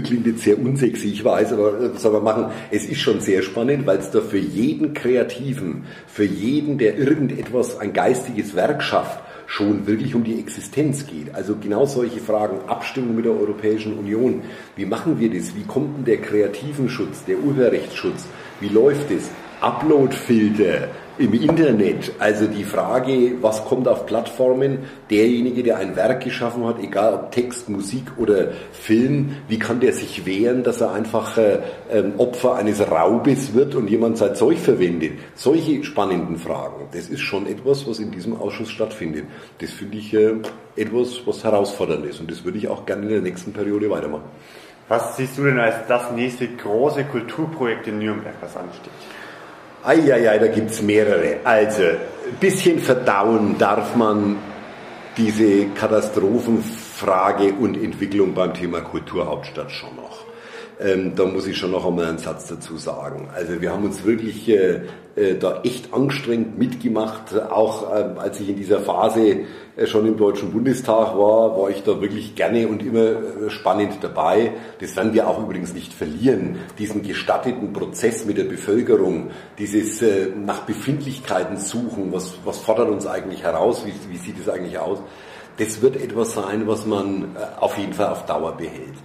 [0.03, 2.45] Klingt jetzt sehr unsexy, ich weiß, aber was soll man machen?
[2.71, 7.77] Es ist schon sehr spannend, weil es da für jeden Kreativen, für jeden, der irgendetwas,
[7.77, 11.35] ein geistiges Werk schafft, schon wirklich um die Existenz geht.
[11.35, 14.41] Also genau solche Fragen, Abstimmung mit der Europäischen Union.
[14.75, 15.55] Wie machen wir das?
[15.55, 18.25] Wie kommt denn der kreativen Schutz, der Urheberrechtsschutz?
[18.59, 19.29] Wie läuft es?
[19.61, 20.87] Uploadfilter,
[21.19, 24.79] im Internet, also die Frage, was kommt auf Plattformen,
[25.09, 29.91] derjenige, der ein Werk geschaffen hat, egal ob Text, Musik oder Film, wie kann der
[29.91, 31.59] sich wehren, dass er einfach äh,
[31.91, 35.19] ähm, Opfer eines Raubes wird und jemand sein Zeug verwendet?
[35.35, 39.25] Solche spannenden Fragen, das ist schon etwas, was in diesem Ausschuss stattfindet.
[39.59, 40.35] Das finde ich äh,
[40.77, 44.23] etwas, was herausfordernd ist und das würde ich auch gerne in der nächsten Periode weitermachen.
[44.87, 48.89] Was siehst du denn als das nächste große Kulturprojekt in Nürnberg, was ansteht?
[49.83, 51.37] Eieiei, da gibt es mehrere.
[51.43, 54.37] Also, ein bisschen verdauen darf man
[55.17, 60.08] diese Katastrophenfrage und Entwicklung beim Thema Kulturhauptstadt schon noch.
[60.81, 63.27] Ähm, da muss ich schon noch einmal einen Satz dazu sagen.
[63.35, 64.81] Also wir haben uns wirklich äh,
[65.17, 67.37] äh, da echt angestrengt mitgemacht.
[67.37, 69.41] Auch äh, als ich in dieser Phase
[69.75, 73.97] äh, schon im Deutschen Bundestag war, war ich da wirklich gerne und immer äh, spannend
[73.99, 74.53] dabei.
[74.79, 76.59] Das werden wir auch übrigens nicht verlieren.
[76.77, 83.05] Diesen gestatteten Prozess mit der Bevölkerung, dieses äh, nach Befindlichkeiten suchen, was, was fordert uns
[83.05, 84.99] eigentlich heraus, wie, wie sieht es eigentlich aus,
[85.57, 88.95] das wird etwas sein, was man auf jeden Fall auf Dauer behält.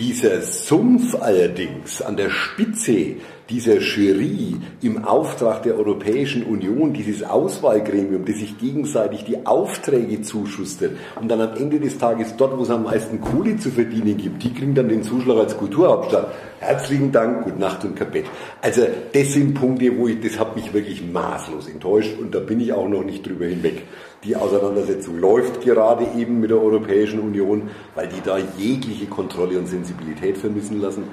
[0.00, 3.16] Dieser Sumpf allerdings an der Spitze
[3.50, 10.92] dieser Jury im Auftrag der Europäischen Union, dieses Auswahlgremium, das sich gegenseitig die Aufträge zuschustert
[11.20, 14.42] und dann am Ende des Tages dort, wo es am meisten Kohle zu verdienen gibt,
[14.42, 16.32] die kriegen dann den Zuschlag als Kulturhauptstadt.
[16.60, 18.24] Herzlichen Dank, gute Nacht und Kapett.
[18.62, 22.58] Also das sind Punkte, wo ich, das hat mich wirklich maßlos enttäuscht und da bin
[22.60, 23.82] ich auch noch nicht drüber hinweg.
[24.22, 29.66] Die Auseinandersetzung läuft gerade eben mit der Europäischen Union, weil die da jegliche Kontrolle und
[29.66, 31.04] Sensibilität vermissen lassen.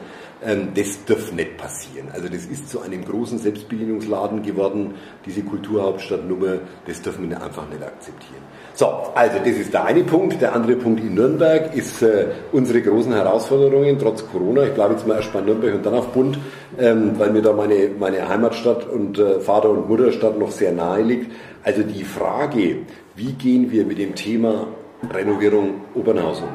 [0.45, 2.09] Ähm, das darf nicht passieren.
[2.13, 4.93] Also das ist zu einem großen Selbstbedienungsladen geworden,
[5.25, 8.41] diese Kulturhauptstadtnummer, das dürfen wir einfach nicht akzeptieren.
[8.73, 10.39] So, also das ist der eine Punkt.
[10.39, 14.63] Der andere Punkt in Nürnberg ist äh, unsere großen Herausforderungen trotz Corona.
[14.65, 16.37] Ich bleibe jetzt mal erst bei Nürnberg und dann auf Bund,
[16.77, 21.01] ähm, weil mir da meine, meine Heimatstadt und äh, Vater- und Mutterstadt noch sehr nahe
[21.01, 21.31] liegt.
[21.67, 22.77] Also die Frage,
[23.17, 24.69] wie gehen wir mit dem Thema
[25.11, 26.47] Renovierung Obernhausen?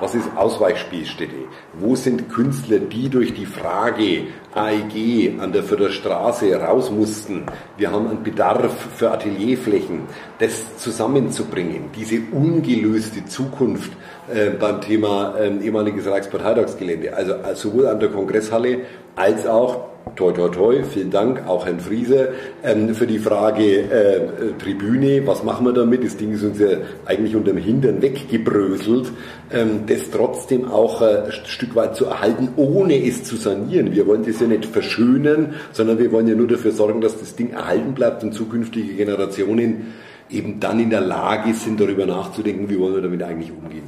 [0.00, 1.34] Was ist Ausweichspielstätte?
[1.74, 7.44] Wo sind Künstler, die durch die Frage AEG an der Förderstraße raus mussten?
[7.76, 10.04] Wir haben einen Bedarf für Atelierflächen.
[10.38, 13.92] Das zusammenzubringen, diese ungelöste Zukunft
[14.32, 18.78] äh, beim Thema äh, ehemaliges Reichsparteitagsgelände, also, also sowohl an der Kongresshalle
[19.16, 22.28] als auch toi toi toi, vielen Dank, auch Herrn Friese,
[22.62, 24.20] ähm, für die Frage äh,
[24.58, 26.04] Tribüne, was machen wir damit?
[26.04, 26.68] Das Ding ist uns ja
[27.04, 29.10] eigentlich unterm Hintern weggebröselt,
[29.52, 33.92] ähm, das trotzdem auch äh, ein Stück weit zu erhalten, ohne es zu sanieren.
[33.92, 37.34] Wir wollen das ja nicht verschönern, sondern wir wollen ja nur dafür sorgen, dass das
[37.34, 39.94] Ding erhalten bleibt und zukünftige Generationen
[40.30, 43.84] eben dann in der Lage sind, darüber nachzudenken, wie wollen wir damit eigentlich umgehen.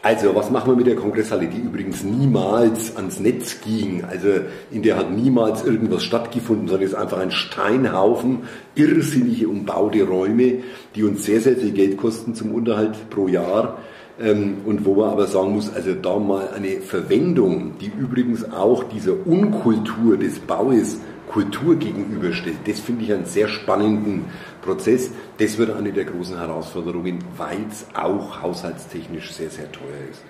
[0.00, 4.04] Also, was machen wir mit der Kongresshalle, die übrigens niemals ans Netz ging?
[4.04, 4.28] Also,
[4.70, 8.44] in der hat niemals irgendwas stattgefunden, sondern ist einfach ein Steinhaufen,
[8.76, 10.58] irrsinnige umbaute Räume,
[10.94, 13.78] die uns sehr, sehr viel Geld kosten zum Unterhalt pro Jahr.
[14.20, 18.84] Ähm, und wo man aber sagen muss, also da mal eine Verwendung, die übrigens auch
[18.84, 20.98] dieser Unkultur des Baues
[21.28, 24.24] Kultur gegenüberstellt, das finde ich einen sehr spannenden
[24.62, 25.10] Prozess.
[25.38, 30.22] Das wird eine der großen Herausforderungen, weil es auch haushaltstechnisch sehr, sehr teuer ist.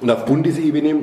[0.00, 0.96] Und auf Bundesebene,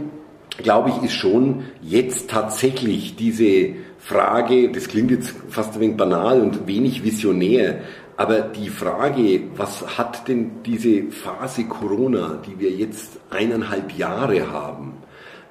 [0.57, 6.41] glaube ich, ist schon jetzt tatsächlich diese Frage, das klingt jetzt fast ein wenig banal
[6.41, 7.81] und wenig visionär,
[8.17, 14.93] aber die Frage, was hat denn diese Phase Corona, die wir jetzt eineinhalb Jahre haben,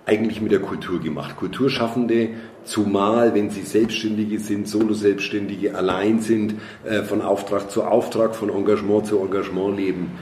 [0.07, 1.37] eigentlich mit der Kultur gemacht?
[1.37, 2.31] Kulturschaffende
[2.65, 9.07] Zumal, wenn sie Selbstständige sind, Solo-Selbstständige, allein sind, äh, von Auftrag zu Auftrag, von Engagement
[9.07, 10.13] zu Engagement leben,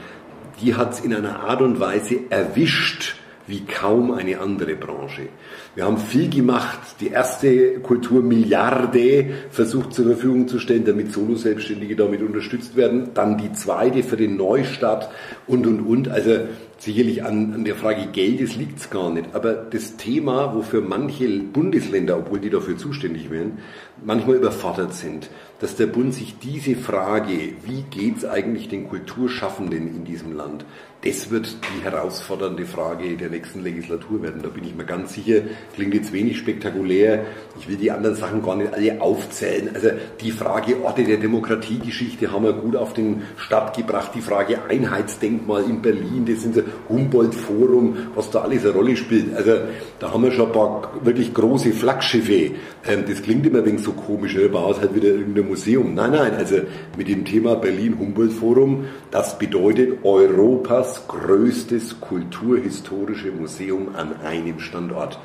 [0.61, 3.16] die hat es in einer Art und Weise erwischt,
[3.48, 5.29] wie kaum eine andere Branche.
[5.74, 12.20] Wir haben viel gemacht, die erste Kulturmilliarde versucht zur Verfügung zu stellen, damit Solo-Selbstständige damit
[12.20, 15.09] unterstützt werden, dann die zweite für den Neustart
[15.46, 16.09] und, und, und.
[16.09, 16.40] Also
[16.78, 21.28] sicherlich an, an der Frage Geldes liegt es gar nicht, aber das Thema, wofür manche
[21.40, 23.58] Bundesländer, obwohl die dafür zuständig wären,
[24.04, 25.28] manchmal überfordert sind,
[25.60, 30.64] dass der Bund sich diese Frage, wie geht es eigentlich den Kulturschaffenden in diesem Land,
[31.02, 34.42] das wird die herausfordernde Frage der nächsten Legislatur werden.
[34.42, 35.42] Da bin ich mir ganz sicher.
[35.74, 37.24] Klingt jetzt wenig spektakulär.
[37.58, 39.70] Ich will die anderen Sachen gar nicht alle aufzählen.
[39.72, 44.11] Also die Frage Orte der Demokratiegeschichte haben wir gut auf den Start gebracht.
[44.16, 49.37] Die Frage Einheitsdenkmal in Berlin, das sind so Humboldt-Forum, was da alles eine Rolle spielt.
[49.37, 49.52] Also
[50.00, 52.56] da haben wir schon ein paar wirklich große Flaggschiffe.
[52.88, 54.48] Ähm, das klingt immer wenig so komisch, ne?
[54.48, 55.94] baut halt wieder irgendein Museum.
[55.94, 56.57] Nein, nein, also
[56.96, 65.20] mit dem Thema Berlin-Humboldt-Forum, das bedeutet Europas größtes kulturhistorische Museum an einem Standort.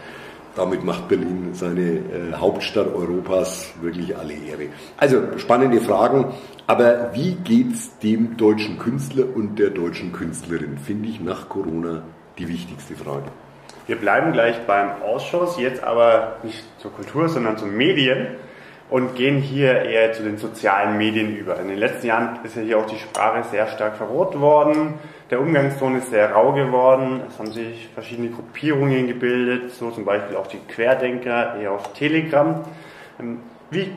[0.58, 4.68] Damit macht Berlin seine äh, Hauptstadt Europas wirklich alle Ehre.
[4.98, 6.34] Also spannende Fragen,
[6.68, 10.78] aber wie geht's dem deutschen Künstler und der deutschen Künstlerin?
[10.78, 12.04] Finde ich nach Corona
[12.38, 13.32] die wichtigste Frage.
[13.86, 18.28] Wir bleiben gleich beim Ausschuss, jetzt aber nicht zur Kultur, sondern zu Medien
[18.90, 21.60] und gehen hier eher zu den sozialen Medien über.
[21.60, 24.94] In den letzten Jahren ist ja hier auch die Sprache sehr stark verroht worden.
[25.32, 27.22] Der Umgangston ist sehr rau geworden.
[27.28, 32.64] Es haben sich verschiedene Gruppierungen gebildet, so zum Beispiel auch die Querdenker eher auf Telegram.
[33.20, 33.92] Ähm, wie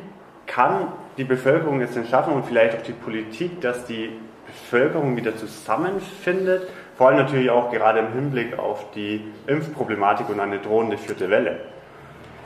[0.46, 4.10] kann die Bevölkerung es denn schaffen und vielleicht auch die Politik, dass die
[4.46, 6.68] Bevölkerung wieder zusammenfindet?
[6.96, 11.60] Vor allem natürlich auch gerade im Hinblick auf die Impfproblematik und eine drohende vierte Welle.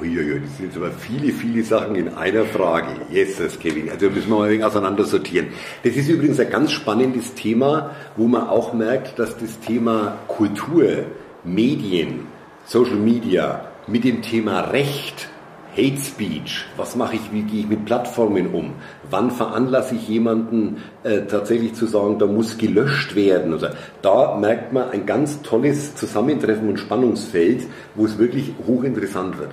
[0.00, 2.88] Uiuiui, das sind jetzt aber viele, viele Sachen in einer Frage.
[3.10, 3.90] Jesus, Kevin.
[3.90, 5.48] Also müssen wir mal ein wenig auseinander sortieren.
[5.84, 11.04] Das ist übrigens ein ganz spannendes Thema, wo man auch merkt, dass das Thema Kultur,
[11.44, 12.28] Medien,
[12.64, 15.28] Social Media mit dem Thema Recht,
[15.76, 18.72] Hate Speech, was mache ich, wie gehe ich mit Plattformen um,
[19.08, 23.54] wann veranlasse ich jemanden äh, tatsächlich zu sagen, da muss gelöscht werden.
[23.54, 29.50] Oder da merkt man ein ganz tolles Zusammentreffen und Spannungsfeld, wo es wirklich hochinteressant wird.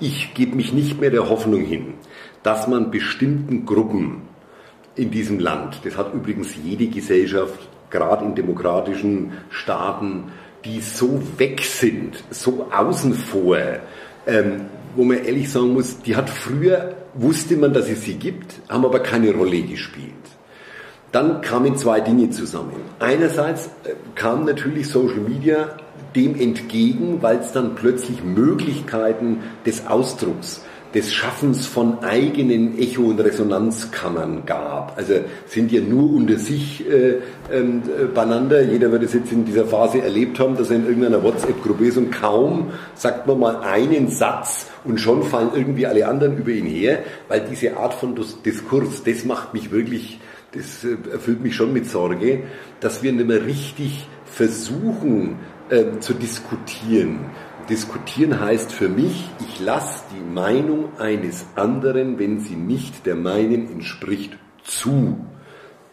[0.00, 1.94] Ich gebe mich nicht mehr der Hoffnung hin,
[2.42, 4.22] dass man bestimmten Gruppen
[4.96, 10.24] in diesem Land, das hat übrigens jede Gesellschaft, gerade in demokratischen Staaten,
[10.64, 13.58] die so weg sind, so außen vor,
[14.26, 18.60] ähm, wo man ehrlich sagen muss, die hat früher, wusste man, dass es sie gibt,
[18.68, 20.14] haben aber keine Rolle gespielt.
[21.12, 22.72] Dann kamen zwei Dinge zusammen.
[23.00, 25.76] Einerseits äh, kam natürlich Social Media
[26.14, 30.62] dem entgegen, weil es dann plötzlich Möglichkeiten des Ausdrucks,
[30.94, 34.96] des Schaffens von eigenen Echo- und Resonanzkammern gab.
[34.96, 35.14] Also
[35.46, 37.18] sind ja nur unter sich äh, äh,
[38.12, 38.62] beieinander.
[38.62, 41.96] Jeder wird es jetzt in dieser Phase erlebt haben, dass er in irgendeiner WhatsApp-Gruppe ist
[41.96, 46.66] und kaum sagt man mal einen Satz und schon fallen irgendwie alle anderen über ihn
[46.66, 50.18] her, weil diese Art von Diskurs, das macht mich wirklich,
[50.52, 52.42] das äh, erfüllt mich schon mit Sorge,
[52.80, 55.36] dass wir nicht mehr richtig versuchen
[55.68, 57.26] äh, zu diskutieren.
[57.70, 63.70] Diskutieren heißt für mich, ich lasse die Meinung eines anderen, wenn sie nicht der meinen
[63.70, 65.16] entspricht, zu.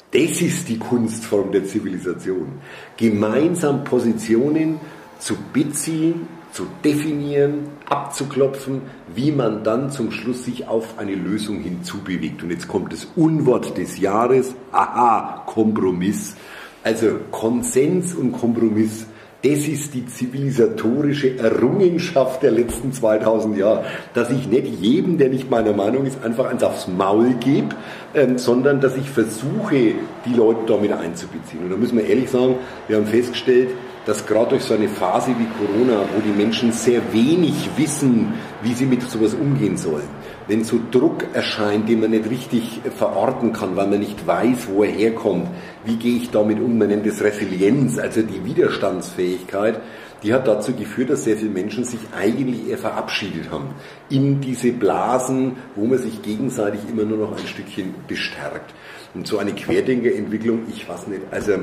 [0.10, 2.54] Das ist die Kunstform der Zivilisation.
[2.98, 4.80] Gemeinsam Positionen
[5.20, 8.82] zu beziehen, zu definieren, abzuklopfen,
[9.14, 12.42] wie man dann zum Schluss sich auf eine Lösung hinzubewegt.
[12.42, 16.36] Und jetzt kommt das Unwort des Jahres, aha, Kompromiss.
[16.84, 19.06] Also Konsens und Kompromiss
[19.44, 25.50] das ist die zivilisatorische Errungenschaft der letzten 2000 Jahre, dass ich nicht jedem, der nicht
[25.50, 27.76] meiner Meinung ist, einfach eins aufs Maul gebe,
[28.16, 29.94] ähm, sondern dass ich versuche,
[30.26, 31.64] die Leute damit einzubeziehen.
[31.64, 32.56] Und da müssen wir ehrlich sagen,
[32.88, 33.70] wir haben festgestellt,
[34.08, 38.74] dass gerade durch so eine Phase wie Corona, wo die Menschen sehr wenig wissen, wie
[38.74, 40.08] sie mit sowas umgehen sollen,
[40.48, 44.84] wenn so Druck erscheint, den man nicht richtig verorten kann, weil man nicht weiß, wo
[44.84, 45.50] er herkommt,
[45.84, 49.82] wie gehe ich damit um, man nennt es Resilienz, also die Widerstandsfähigkeit,
[50.24, 53.72] die hat dazu geführt, dass sehr viele Menschen sich eigentlich eher verabschiedet haben
[54.10, 58.74] in diese Blasen, wo man sich gegenseitig immer nur noch ein Stückchen bestärkt.
[59.14, 61.58] Und so eine Querdenkerentwicklung, ich weiß nicht, also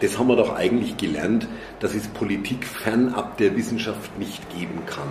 [0.00, 1.46] das haben wir doch eigentlich gelernt,
[1.80, 5.08] dass es Politik fernab der Wissenschaft nicht geben kann.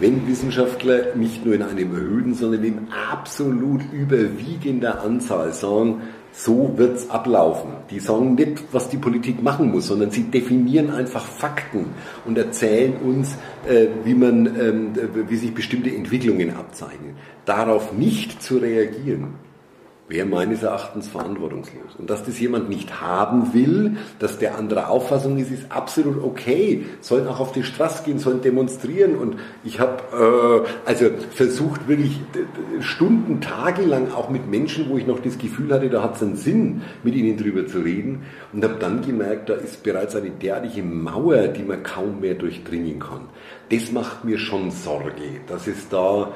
[0.00, 7.10] Wenn Wissenschaftler nicht nur in einem erhöhten, sondern in absolut überwiegender Anzahl sagen, so wird's
[7.10, 7.70] ablaufen.
[7.90, 11.86] Die sagen nicht, was die Politik machen muss, sondern sie definieren einfach Fakten
[12.24, 13.36] und erzählen uns,
[13.68, 14.92] äh, wie man, ähm,
[15.28, 17.16] wie sich bestimmte Entwicklungen abzeichnen.
[17.44, 19.34] Darauf nicht zu reagieren,
[20.10, 21.94] wäre meines Erachtens verantwortungslos.
[21.96, 26.84] Und dass das jemand nicht haben will, dass der andere Auffassung ist, ist absolut okay.
[27.00, 29.14] Sollen auch auf die Straße gehen, sollen demonstrieren.
[29.14, 32.20] Und ich habe äh, also versucht wirklich
[32.80, 36.22] Stunden, Tage lang auch mit Menschen, wo ich noch das Gefühl hatte, da hat es
[36.22, 38.22] einen Sinn, mit ihnen drüber zu reden.
[38.52, 42.98] Und habe dann gemerkt, da ist bereits eine derartige Mauer, die man kaum mehr durchdringen
[42.98, 43.28] kann.
[43.70, 46.32] Das macht mir schon Sorge, dass es da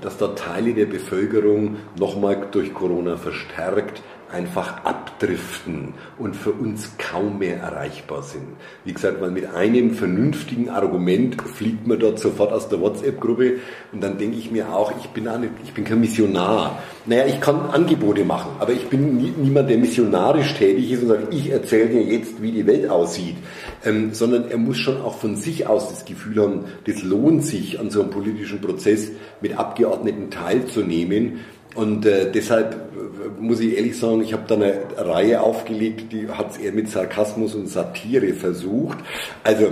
[0.00, 7.38] dass da Teile der Bevölkerung nochmal durch Corona verstärkt einfach abdriften und für uns kaum
[7.38, 8.46] mehr erreichbar sind.
[8.84, 13.58] Wie gesagt, weil mit einem vernünftigen Argument fliegt man dort sofort aus der WhatsApp-Gruppe
[13.92, 16.82] und dann denke ich mir auch, ich bin, auch nicht, ich bin kein Missionar.
[17.06, 21.08] Naja, ich kann Angebote machen, aber ich bin nie, niemand, der missionarisch tätig ist und
[21.08, 23.36] sagt, ich erzähle dir jetzt, wie die Welt aussieht,
[23.84, 27.78] ähm, sondern er muss schon auch von sich aus das Gefühl haben, das lohnt sich,
[27.80, 31.40] an so einem politischen Prozess mit Abgeordneten teilzunehmen
[31.74, 36.28] und äh, deshalb äh, muss ich ehrlich sagen, ich habe da eine Reihe aufgelegt, die
[36.28, 38.98] hat es eher mit Sarkasmus und Satire versucht.
[39.44, 39.70] Also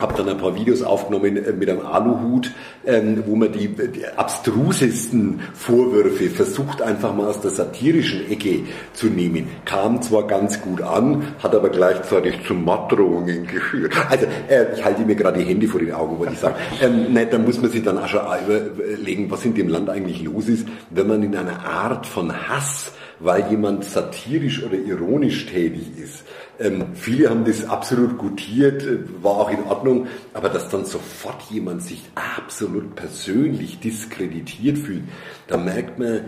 [0.00, 2.52] habe dann ein paar Videos aufgenommen äh, mit einem Aluhut,
[2.86, 8.60] ähm, wo man die, die, abstrusesten Vorwürfe versucht einfach mal aus der satirischen Ecke
[8.92, 9.48] zu nehmen.
[9.64, 13.92] Kam zwar ganz gut an, hat aber gleichzeitig zu Morddrohungen geführt.
[14.08, 16.56] Also äh, ich halte mir gerade die Hände vor den Augen, wollte ich sagen.
[16.82, 20.22] Ähm, nein, da muss man sich dann auch schon überlegen, was in dem Land eigentlich
[20.22, 25.98] los ist, wenn man in einer Art von Hass, weil jemand satirisch oder ironisch tätig
[26.02, 26.24] ist,
[26.60, 31.42] ähm, viele haben das absolut gutiert, äh, war auch in Ordnung, aber dass dann sofort
[31.50, 35.04] jemand sich absolut persönlich diskreditiert fühlt,
[35.48, 36.26] da merkt man,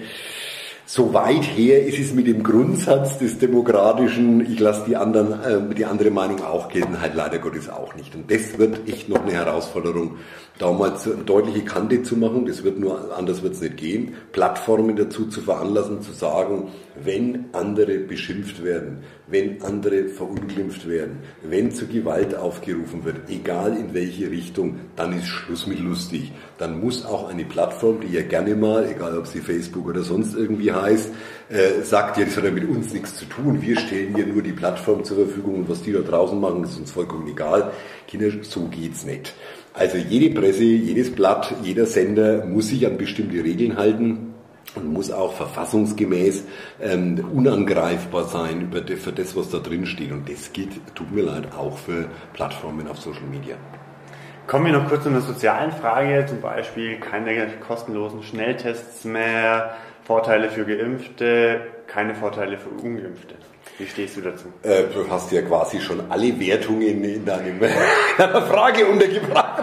[0.87, 5.75] so weit her ist es mit dem Grundsatz des demokratischen, ich lasse die anderen, äh,
[5.75, 8.15] die andere Meinung auch gelten, halt leider Gottes auch nicht.
[8.15, 10.17] Und das wird echt noch eine Herausforderung,
[10.63, 12.47] da mal eine deutliche Kante zu machen.
[12.47, 14.15] Das wird nur, anders wird es nicht gehen.
[14.31, 16.69] Plattformen dazu zu veranlassen, zu sagen,
[17.03, 23.93] wenn andere beschimpft werden, wenn andere verunglimpft werden, wenn zu Gewalt aufgerufen wird, egal in
[23.93, 26.31] welche Richtung, dann ist Schluss mit lustig.
[26.59, 30.37] Dann muss auch eine Plattform, die ja gerne mal, egal ob sie Facebook oder sonst
[30.37, 31.11] irgendwie heißt,
[31.49, 33.61] äh, sagt, ja, das hat ja mit uns nichts zu tun.
[33.61, 36.79] Wir stellen hier nur die Plattform zur Verfügung und was die da draußen machen, ist
[36.79, 37.73] uns vollkommen egal.
[38.07, 39.35] Kinder, so geht's nicht.
[39.75, 44.35] Also jede Presse, jedes Blatt, jeder Sender muss sich an bestimmte Regeln halten
[44.75, 46.45] und muss auch verfassungsgemäß
[46.81, 50.13] ähm, unangreifbar sein über de, für das, was da drin steht.
[50.13, 53.57] Und das gilt, tut mir leid, auch für Plattformen auf Social Media.
[54.47, 60.51] Kommen wir noch kurz zu einer sozialen Frage, zum Beispiel keine kostenlosen Schnelltests mehr, Vorteile
[60.51, 63.37] für Geimpfte, keine Vorteile für Ungeimpfte.
[63.79, 64.45] Wie stehst du dazu?
[64.63, 69.63] Äh, du hast ja quasi schon alle Wertungen in deiner Frage untergebracht.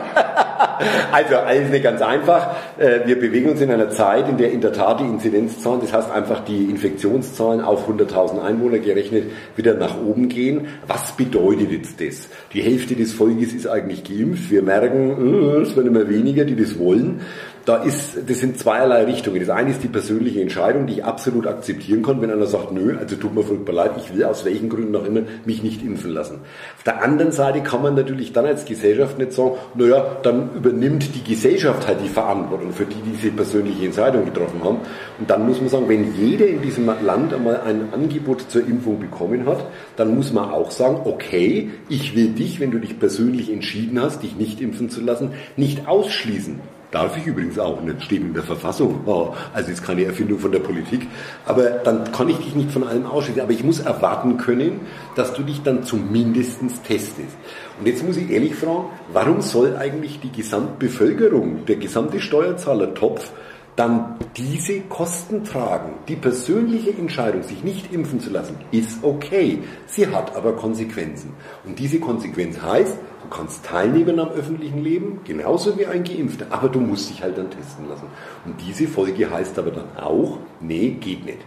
[1.11, 2.55] also alles nicht ganz einfach.
[2.77, 5.93] Äh, wir bewegen uns in einer Zeit, in der in der Tat die Inzidenzzahlen, das
[5.93, 9.25] heißt einfach die Infektionszahlen auf 100.000 Einwohner gerechnet,
[9.55, 10.67] wieder nach oben gehen.
[10.87, 12.29] Was bedeutet jetzt das?
[12.53, 14.49] Die Hälfte des Volkes ist eigentlich geimpft.
[14.49, 17.21] Wir merken, äh, es werden immer weniger, die das wollen
[17.69, 19.39] da ist, das sind zweierlei Richtungen.
[19.39, 22.97] Das eine ist die persönliche Entscheidung, die ich absolut akzeptieren kann, wenn einer sagt, nö,
[22.97, 26.09] also tut mir furchtbar leid, ich will aus welchen Gründen auch immer mich nicht impfen
[26.09, 26.39] lassen.
[26.77, 31.13] Auf der anderen Seite kann man natürlich dann als Gesellschaft nicht sagen, naja, dann übernimmt
[31.13, 34.77] die Gesellschaft halt die Verantwortung für die, die diese persönliche Entscheidung getroffen haben.
[35.19, 38.99] Und dann muss man sagen, wenn jeder in diesem Land einmal ein Angebot zur Impfung
[38.99, 39.63] bekommen hat,
[39.95, 44.23] dann muss man auch sagen, okay, ich will dich, wenn du dich persönlich entschieden hast,
[44.23, 46.78] dich nicht impfen zu lassen, nicht ausschließen.
[46.91, 49.01] Darf ich übrigens auch nicht, steht in der Verfassung.
[49.05, 51.07] Oh, also ist keine Erfindung von der Politik.
[51.45, 53.41] Aber dann kann ich dich nicht von allem ausschließen.
[53.41, 54.81] Aber ich muss erwarten können,
[55.15, 57.37] dass du dich dann zumindest testest.
[57.79, 63.31] Und jetzt muss ich ehrlich fragen, warum soll eigentlich die Gesamtbevölkerung, der gesamte Steuerzahlertopf,
[63.75, 65.93] dann diese Kosten tragen.
[66.07, 69.59] Die persönliche Entscheidung, sich nicht impfen zu lassen, ist okay.
[69.85, 71.33] Sie hat aber Konsequenzen.
[71.65, 72.97] Und diese Konsequenz heißt,
[73.29, 77.37] du kannst teilnehmen am öffentlichen Leben, genauso wie ein Geimpfter, aber du musst dich halt
[77.37, 78.07] dann testen lassen.
[78.45, 81.39] Und diese Folge heißt aber dann auch, nee, geht nicht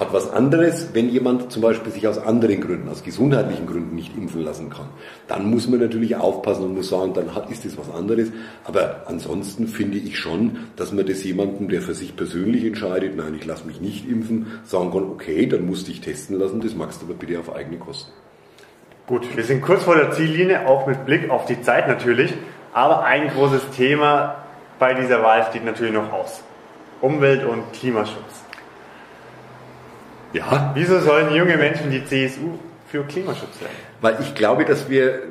[0.00, 4.16] hat was anderes, wenn jemand zum Beispiel sich aus anderen Gründen, aus gesundheitlichen Gründen nicht
[4.16, 4.88] impfen lassen kann.
[5.28, 8.32] Dann muss man natürlich aufpassen und muss sagen, dann ist das was anderes.
[8.64, 13.34] Aber ansonsten finde ich schon, dass man das jemandem, der für sich persönlich entscheidet, nein,
[13.38, 16.74] ich lasse mich nicht impfen, sagen kann, okay, dann musst du dich testen lassen, das
[16.74, 18.10] magst du aber bitte auf eigene Kosten.
[19.10, 22.32] Gut, wir sind kurz vor der Ziellinie, auch mit Blick auf die Zeit natürlich.
[22.72, 24.36] Aber ein großes Thema
[24.78, 26.44] bei dieser Wahl steht natürlich noch aus.
[27.00, 28.44] Umwelt- und Klimaschutz.
[30.32, 30.70] Ja.
[30.74, 32.56] Wieso sollen junge Menschen die CSU
[32.86, 33.72] für Klimaschutz wählen?
[34.00, 35.22] Weil ich glaube, dass wir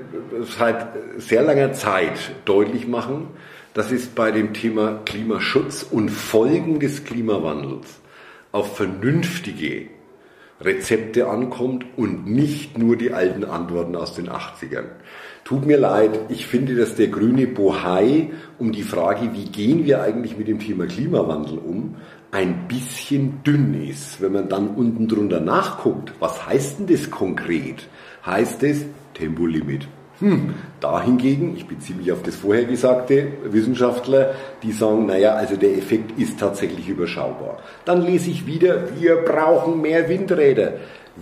[0.41, 3.29] seit sehr langer Zeit deutlich machen,
[3.73, 7.87] dass es bei dem Thema Klimaschutz und Folgen des Klimawandels
[8.51, 9.87] auf vernünftige
[10.61, 14.85] Rezepte ankommt und nicht nur die alten Antworten aus den 80ern.
[15.45, 18.29] Tut mir leid, ich finde, dass der grüne Bohai
[18.59, 21.95] um die Frage, wie gehen wir eigentlich mit dem Thema Klimawandel um,
[22.31, 24.21] ein bisschen dünn ist.
[24.21, 27.87] Wenn man dann unten drunter nachguckt, was heißt denn das konkret?
[28.25, 29.87] Heißt es Tempolimit.
[30.19, 35.55] Hm, da hingegen, ich beziehe mich auf das vorher gesagte, Wissenschaftler, die sagen, naja, also
[35.55, 37.59] der Effekt ist tatsächlich überschaubar.
[37.85, 40.73] Dann lese ich wieder, wir brauchen mehr Windräder.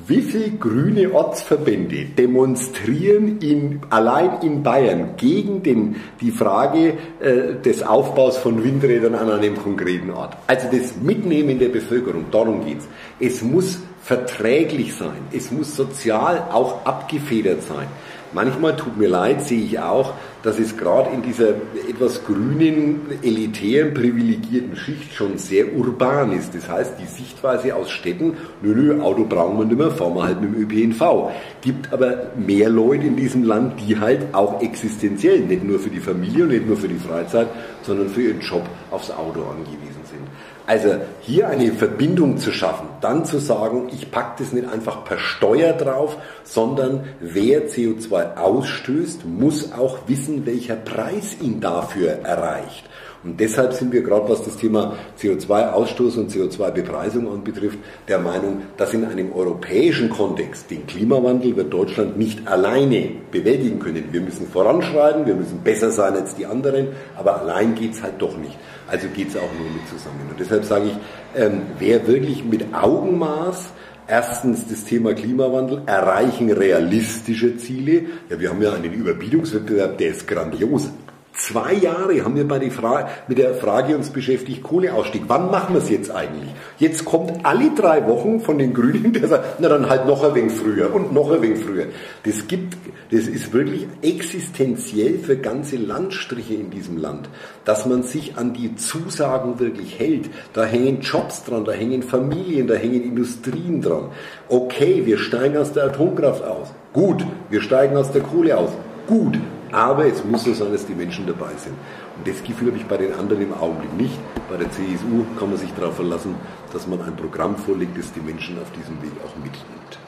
[0.06, 7.82] Wie viele grüne Ortsverbände demonstrieren in, allein in Bayern gegen den, die Frage äh, des
[7.82, 10.38] Aufbaus von Windrädern an einem konkreten Ort?
[10.46, 12.88] Also das Mitnehmen der Bevölkerung, darum geht's.
[13.20, 17.88] Es muss verträglich sein, es muss sozial auch abgefedert sein.
[18.34, 20.14] Manchmal tut mir leid, sehe ich auch,
[20.44, 21.50] dass es gerade in dieser
[21.90, 26.54] etwas grünen, elitären, privilegierten Schicht schon sehr urban ist.
[26.56, 30.24] Das heißt, die Sichtweise aus Städten, nö, nö, Auto brauchen wir nicht mehr, fahren wir
[30.24, 31.32] halt mit dem ÖPNV.
[31.62, 36.00] Gibt aber mehr Leute in diesem Land, die halt auch existenziell, nicht nur für die
[36.00, 37.48] Familie und nicht nur für die Freizeit,
[37.82, 40.22] sondern für ihren Job aufs Auto angewiesen sind.
[40.68, 45.18] Also hier eine Verbindung zu schaffen, dann zu sagen, ich packe das nicht einfach per
[45.18, 52.86] Steuer drauf, sondern wer CO2 ausstößt, muss auch wissen, welcher Preis ihn dafür erreicht.
[53.24, 58.94] Und deshalb sind wir gerade, was das Thema CO2-Ausstoß und CO2-Bepreisung anbetrifft, der Meinung, dass
[58.94, 64.06] in einem europäischen Kontext den Klimawandel wird Deutschland nicht alleine bewältigen können.
[64.12, 68.38] Wir müssen voranschreiten, wir müssen besser sein als die anderen, aber allein geht's halt doch
[68.38, 68.58] nicht.
[68.88, 70.30] Also geht's auch nur mit zusammen.
[70.30, 73.72] Und deshalb sage ich, ähm, wer wirklich mit Augenmaß
[74.10, 78.04] Erstens das Thema Klimawandel, erreichen realistische Ziele.
[78.30, 80.90] Ja, wir haben ja einen Überbietungswettbewerb, der ist grandios.
[81.38, 85.22] Zwei Jahre haben wir bei der Frage, mit der Frage uns beschäftigt, Kohleausstieg.
[85.28, 86.50] Wann machen wir es jetzt eigentlich?
[86.80, 90.34] Jetzt kommt alle drei Wochen von den Grünen, der sagt, na dann halt noch ein
[90.34, 91.86] wenig früher und noch ein wenig früher.
[92.24, 92.76] Das gibt,
[93.12, 97.30] das ist wirklich existenziell für ganze Landstriche in diesem Land,
[97.66, 100.32] dass man sich an die Zusagen wirklich hält.
[100.54, 104.10] Da hängen Jobs dran, da hängen Familien, da hängen Industrien dran.
[104.50, 106.74] Okay, wir steigen aus der Atomkraft aus.
[106.94, 108.72] Gut, wir steigen aus der Kohle aus.
[109.06, 109.38] Gut,
[109.72, 111.76] aber es muss so sein, dass die Menschen dabei sind.
[112.18, 114.20] Und das Gefühl habe ich bei den anderen im Augenblick nicht.
[114.50, 116.36] Bei der CSU kann man sich darauf verlassen,
[116.74, 120.00] dass man ein Programm vorlegt, das die Menschen auf diesem Weg auch mitnimmt.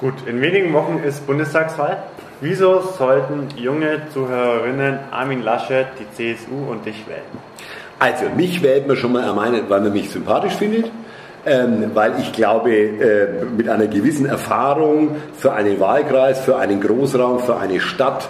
[0.00, 2.04] Gut, in wenigen Wochen ist Bundestagswahl.
[2.40, 7.22] Wieso sollten junge Zuhörerinnen Armin Laschet, die CSU und dich wählen?
[7.98, 10.88] Also, mich wählt man schon mal ermeinen, weil man mich sympathisch findet,
[11.44, 17.40] ähm, weil ich glaube, äh, mit einer gewissen Erfahrung für einen Wahlkreis, für einen Großraum,
[17.40, 18.28] für eine Stadt,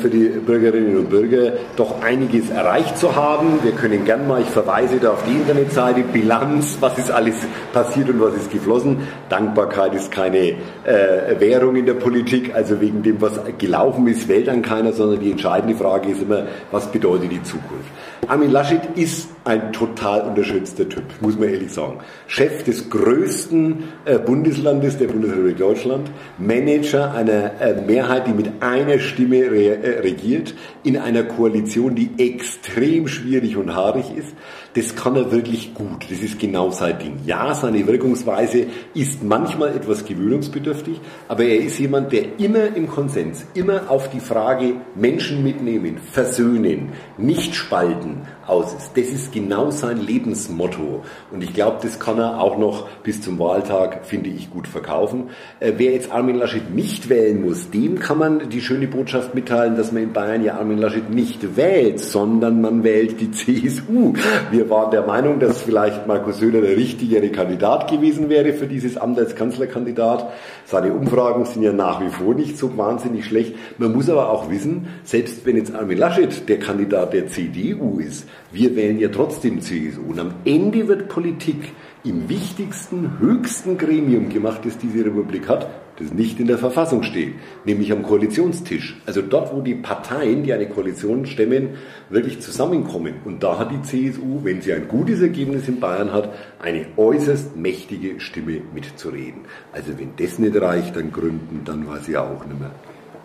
[0.00, 3.58] für die Bürgerinnen und Bürger doch einiges erreicht zu haben.
[3.62, 7.36] Wir können gern mal, ich verweise da auf die Internetseite, Bilanz, was ist alles
[7.72, 9.00] passiert und was ist geflossen.
[9.28, 10.38] Dankbarkeit ist keine
[10.84, 15.20] äh, Währung in der Politik, also wegen dem, was gelaufen ist, wählt dann keiner, sondern
[15.20, 17.90] die entscheidende Frage ist immer, was bedeutet die Zukunft.
[18.28, 21.98] Armin Laschet ist ein total unterschätzter Typ, muss man ehrlich sagen.
[22.26, 28.98] Chef des größten äh, Bundeslandes der Bundesrepublik Deutschland, Manager einer äh, Mehrheit, die mit einer
[28.98, 30.54] Stimme äh, regiert,
[30.84, 34.34] in einer Koalition, die extrem schwierig und haarig ist.
[34.74, 36.06] Das kann er wirklich gut.
[36.08, 37.16] Das ist genau sein Ding.
[37.26, 43.44] Ja, seine Wirkungsweise ist manchmal etwas gewöhnungsbedürftig, aber er ist jemand, der immer im Konsens,
[43.54, 48.09] immer auf die Frage Menschen mitnehmen, versöhnen, nicht spalten
[48.46, 48.96] aus ist.
[48.96, 51.02] Das ist genau sein Lebensmotto.
[51.30, 55.30] Und ich glaube, das kann er auch noch bis zum Wahltag, finde ich, gut verkaufen.
[55.60, 59.76] Äh, wer jetzt Armin Laschet nicht wählen muss, dem kann man die schöne Botschaft mitteilen,
[59.76, 64.14] dass man in Bayern ja Armin Laschet nicht wählt, sondern man wählt die CSU.
[64.50, 68.96] Wir waren der Meinung, dass vielleicht Markus Söder der richtigere Kandidat gewesen wäre für dieses
[68.96, 70.30] Amt als Kanzlerkandidat.
[70.64, 73.54] Seine Umfragen sind ja nach wie vor nicht so wahnsinnig schlecht.
[73.78, 78.28] Man muss aber auch wissen, selbst wenn jetzt Armin Laschet der Kandidat der CDU ist,
[78.52, 80.02] wir wählen ja trotzdem CSU.
[80.08, 81.72] Und am Ende wird Politik
[82.04, 87.34] im wichtigsten, höchsten Gremium gemacht, das diese Republik hat, das nicht in der Verfassung steht,
[87.64, 88.96] nämlich am Koalitionstisch.
[89.04, 91.70] Also dort, wo die Parteien, die eine Koalition stemmen,
[92.08, 93.16] wirklich zusammenkommen.
[93.24, 97.56] Und da hat die CSU, wenn sie ein gutes Ergebnis in Bayern hat, eine äußerst
[97.56, 99.42] mächtige Stimme mitzureden.
[99.72, 102.70] Also wenn das nicht reicht an Gründen, dann weiß ich auch nicht mehr.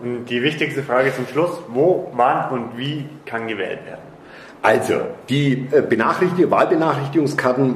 [0.01, 4.14] Und die wichtigste Frage zum Schluss, wo, wann und wie kann gewählt werden?
[4.65, 7.75] Also, die äh, Benachrichtigung, Wahlbenachrichtigungskarten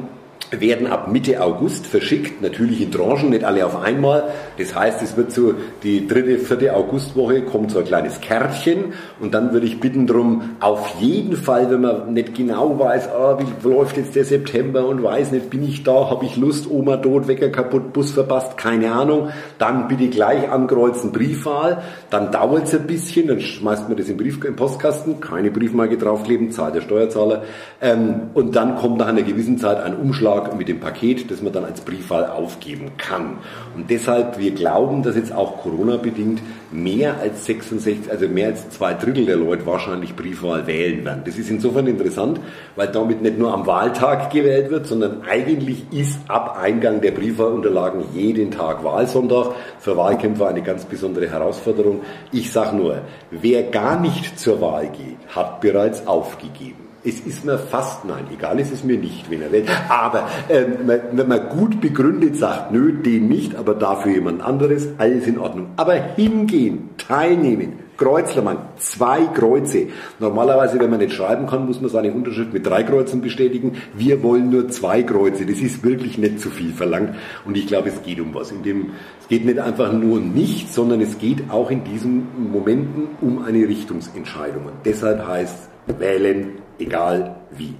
[0.51, 4.23] werden ab Mitte August verschickt, natürlich in Tranchen, nicht alle auf einmal.
[4.57, 8.93] Das heißt, es wird so die dritte, vierte Augustwoche kommt so ein kleines Kärtchen.
[9.19, 13.37] Und dann würde ich bitten drum, auf jeden Fall, wenn man nicht genau weiß, ah,
[13.39, 16.97] wie läuft jetzt der September und weiß nicht, bin ich da, habe ich Lust, Oma
[16.97, 22.75] tot, Wecker kaputt, Bus verpasst, keine Ahnung, dann bitte gleich ankreuzen Briefwahl, dann dauert es
[22.75, 26.81] ein bisschen, dann schmeißt man das im, Brief, im Postkasten, keine Briefmarke draufkleben, zahlt der
[26.81, 27.43] Steuerzahler.
[27.81, 31.41] Ähm, und dann kommt nach einer gewissen Zeit ein Umschlag Auftrag mit dem Paket, das
[31.41, 33.37] man dann als Briefwahl aufgeben kann.
[33.75, 38.93] Und deshalb, wir glauben, dass jetzt auch Corona-bedingt mehr als 66, also mehr als zwei
[38.93, 41.23] Drittel der Leute wahrscheinlich Briefwahl wählen werden.
[41.25, 42.39] Das ist insofern interessant,
[42.75, 48.03] weil damit nicht nur am Wahltag gewählt wird, sondern eigentlich ist ab Eingang der Briefwahlunterlagen
[48.13, 49.55] jeden Tag Wahlsonntag.
[49.79, 52.01] Für Wahlkämpfer eine ganz besondere Herausforderung.
[52.31, 56.88] Ich sage nur, wer gar nicht zur Wahl geht, hat bereits aufgegeben.
[57.03, 59.65] Es ist mir fast, nein, egal ist es mir nicht, wenn er will.
[59.87, 65.25] Aber ähm, wenn man gut begründet sagt, nö, den nicht, aber dafür jemand anderes, alles
[65.25, 65.67] in Ordnung.
[65.77, 69.87] Aber hingehen, teilnehmen, Kreuzlermann, zwei Kreuze.
[70.19, 73.73] Normalerweise, wenn man nicht schreiben kann, muss man seine Unterschrift mit drei Kreuzen bestätigen.
[73.93, 75.45] Wir wollen nur zwei Kreuze.
[75.45, 77.15] Das ist wirklich nicht zu viel verlangt.
[77.45, 78.51] Und ich glaube, es geht um was.
[78.51, 83.09] In dem, es geht nicht einfach nur nichts, sondern es geht auch in diesen Momenten
[83.19, 84.65] um eine Richtungsentscheidung.
[84.65, 85.69] Und deshalb heißt
[85.99, 87.73] wählen, egal wie.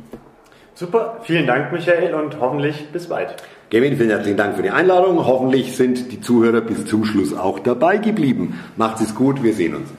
[0.76, 3.36] Super, vielen Dank, Michael, und hoffentlich bis bald.
[3.70, 5.26] Kevin, vielen herzlichen Dank für die Einladung.
[5.26, 8.60] Hoffentlich sind die Zuhörer bis zum Schluss auch dabei geblieben.
[8.78, 9.90] Macht es gut, wir sehen uns.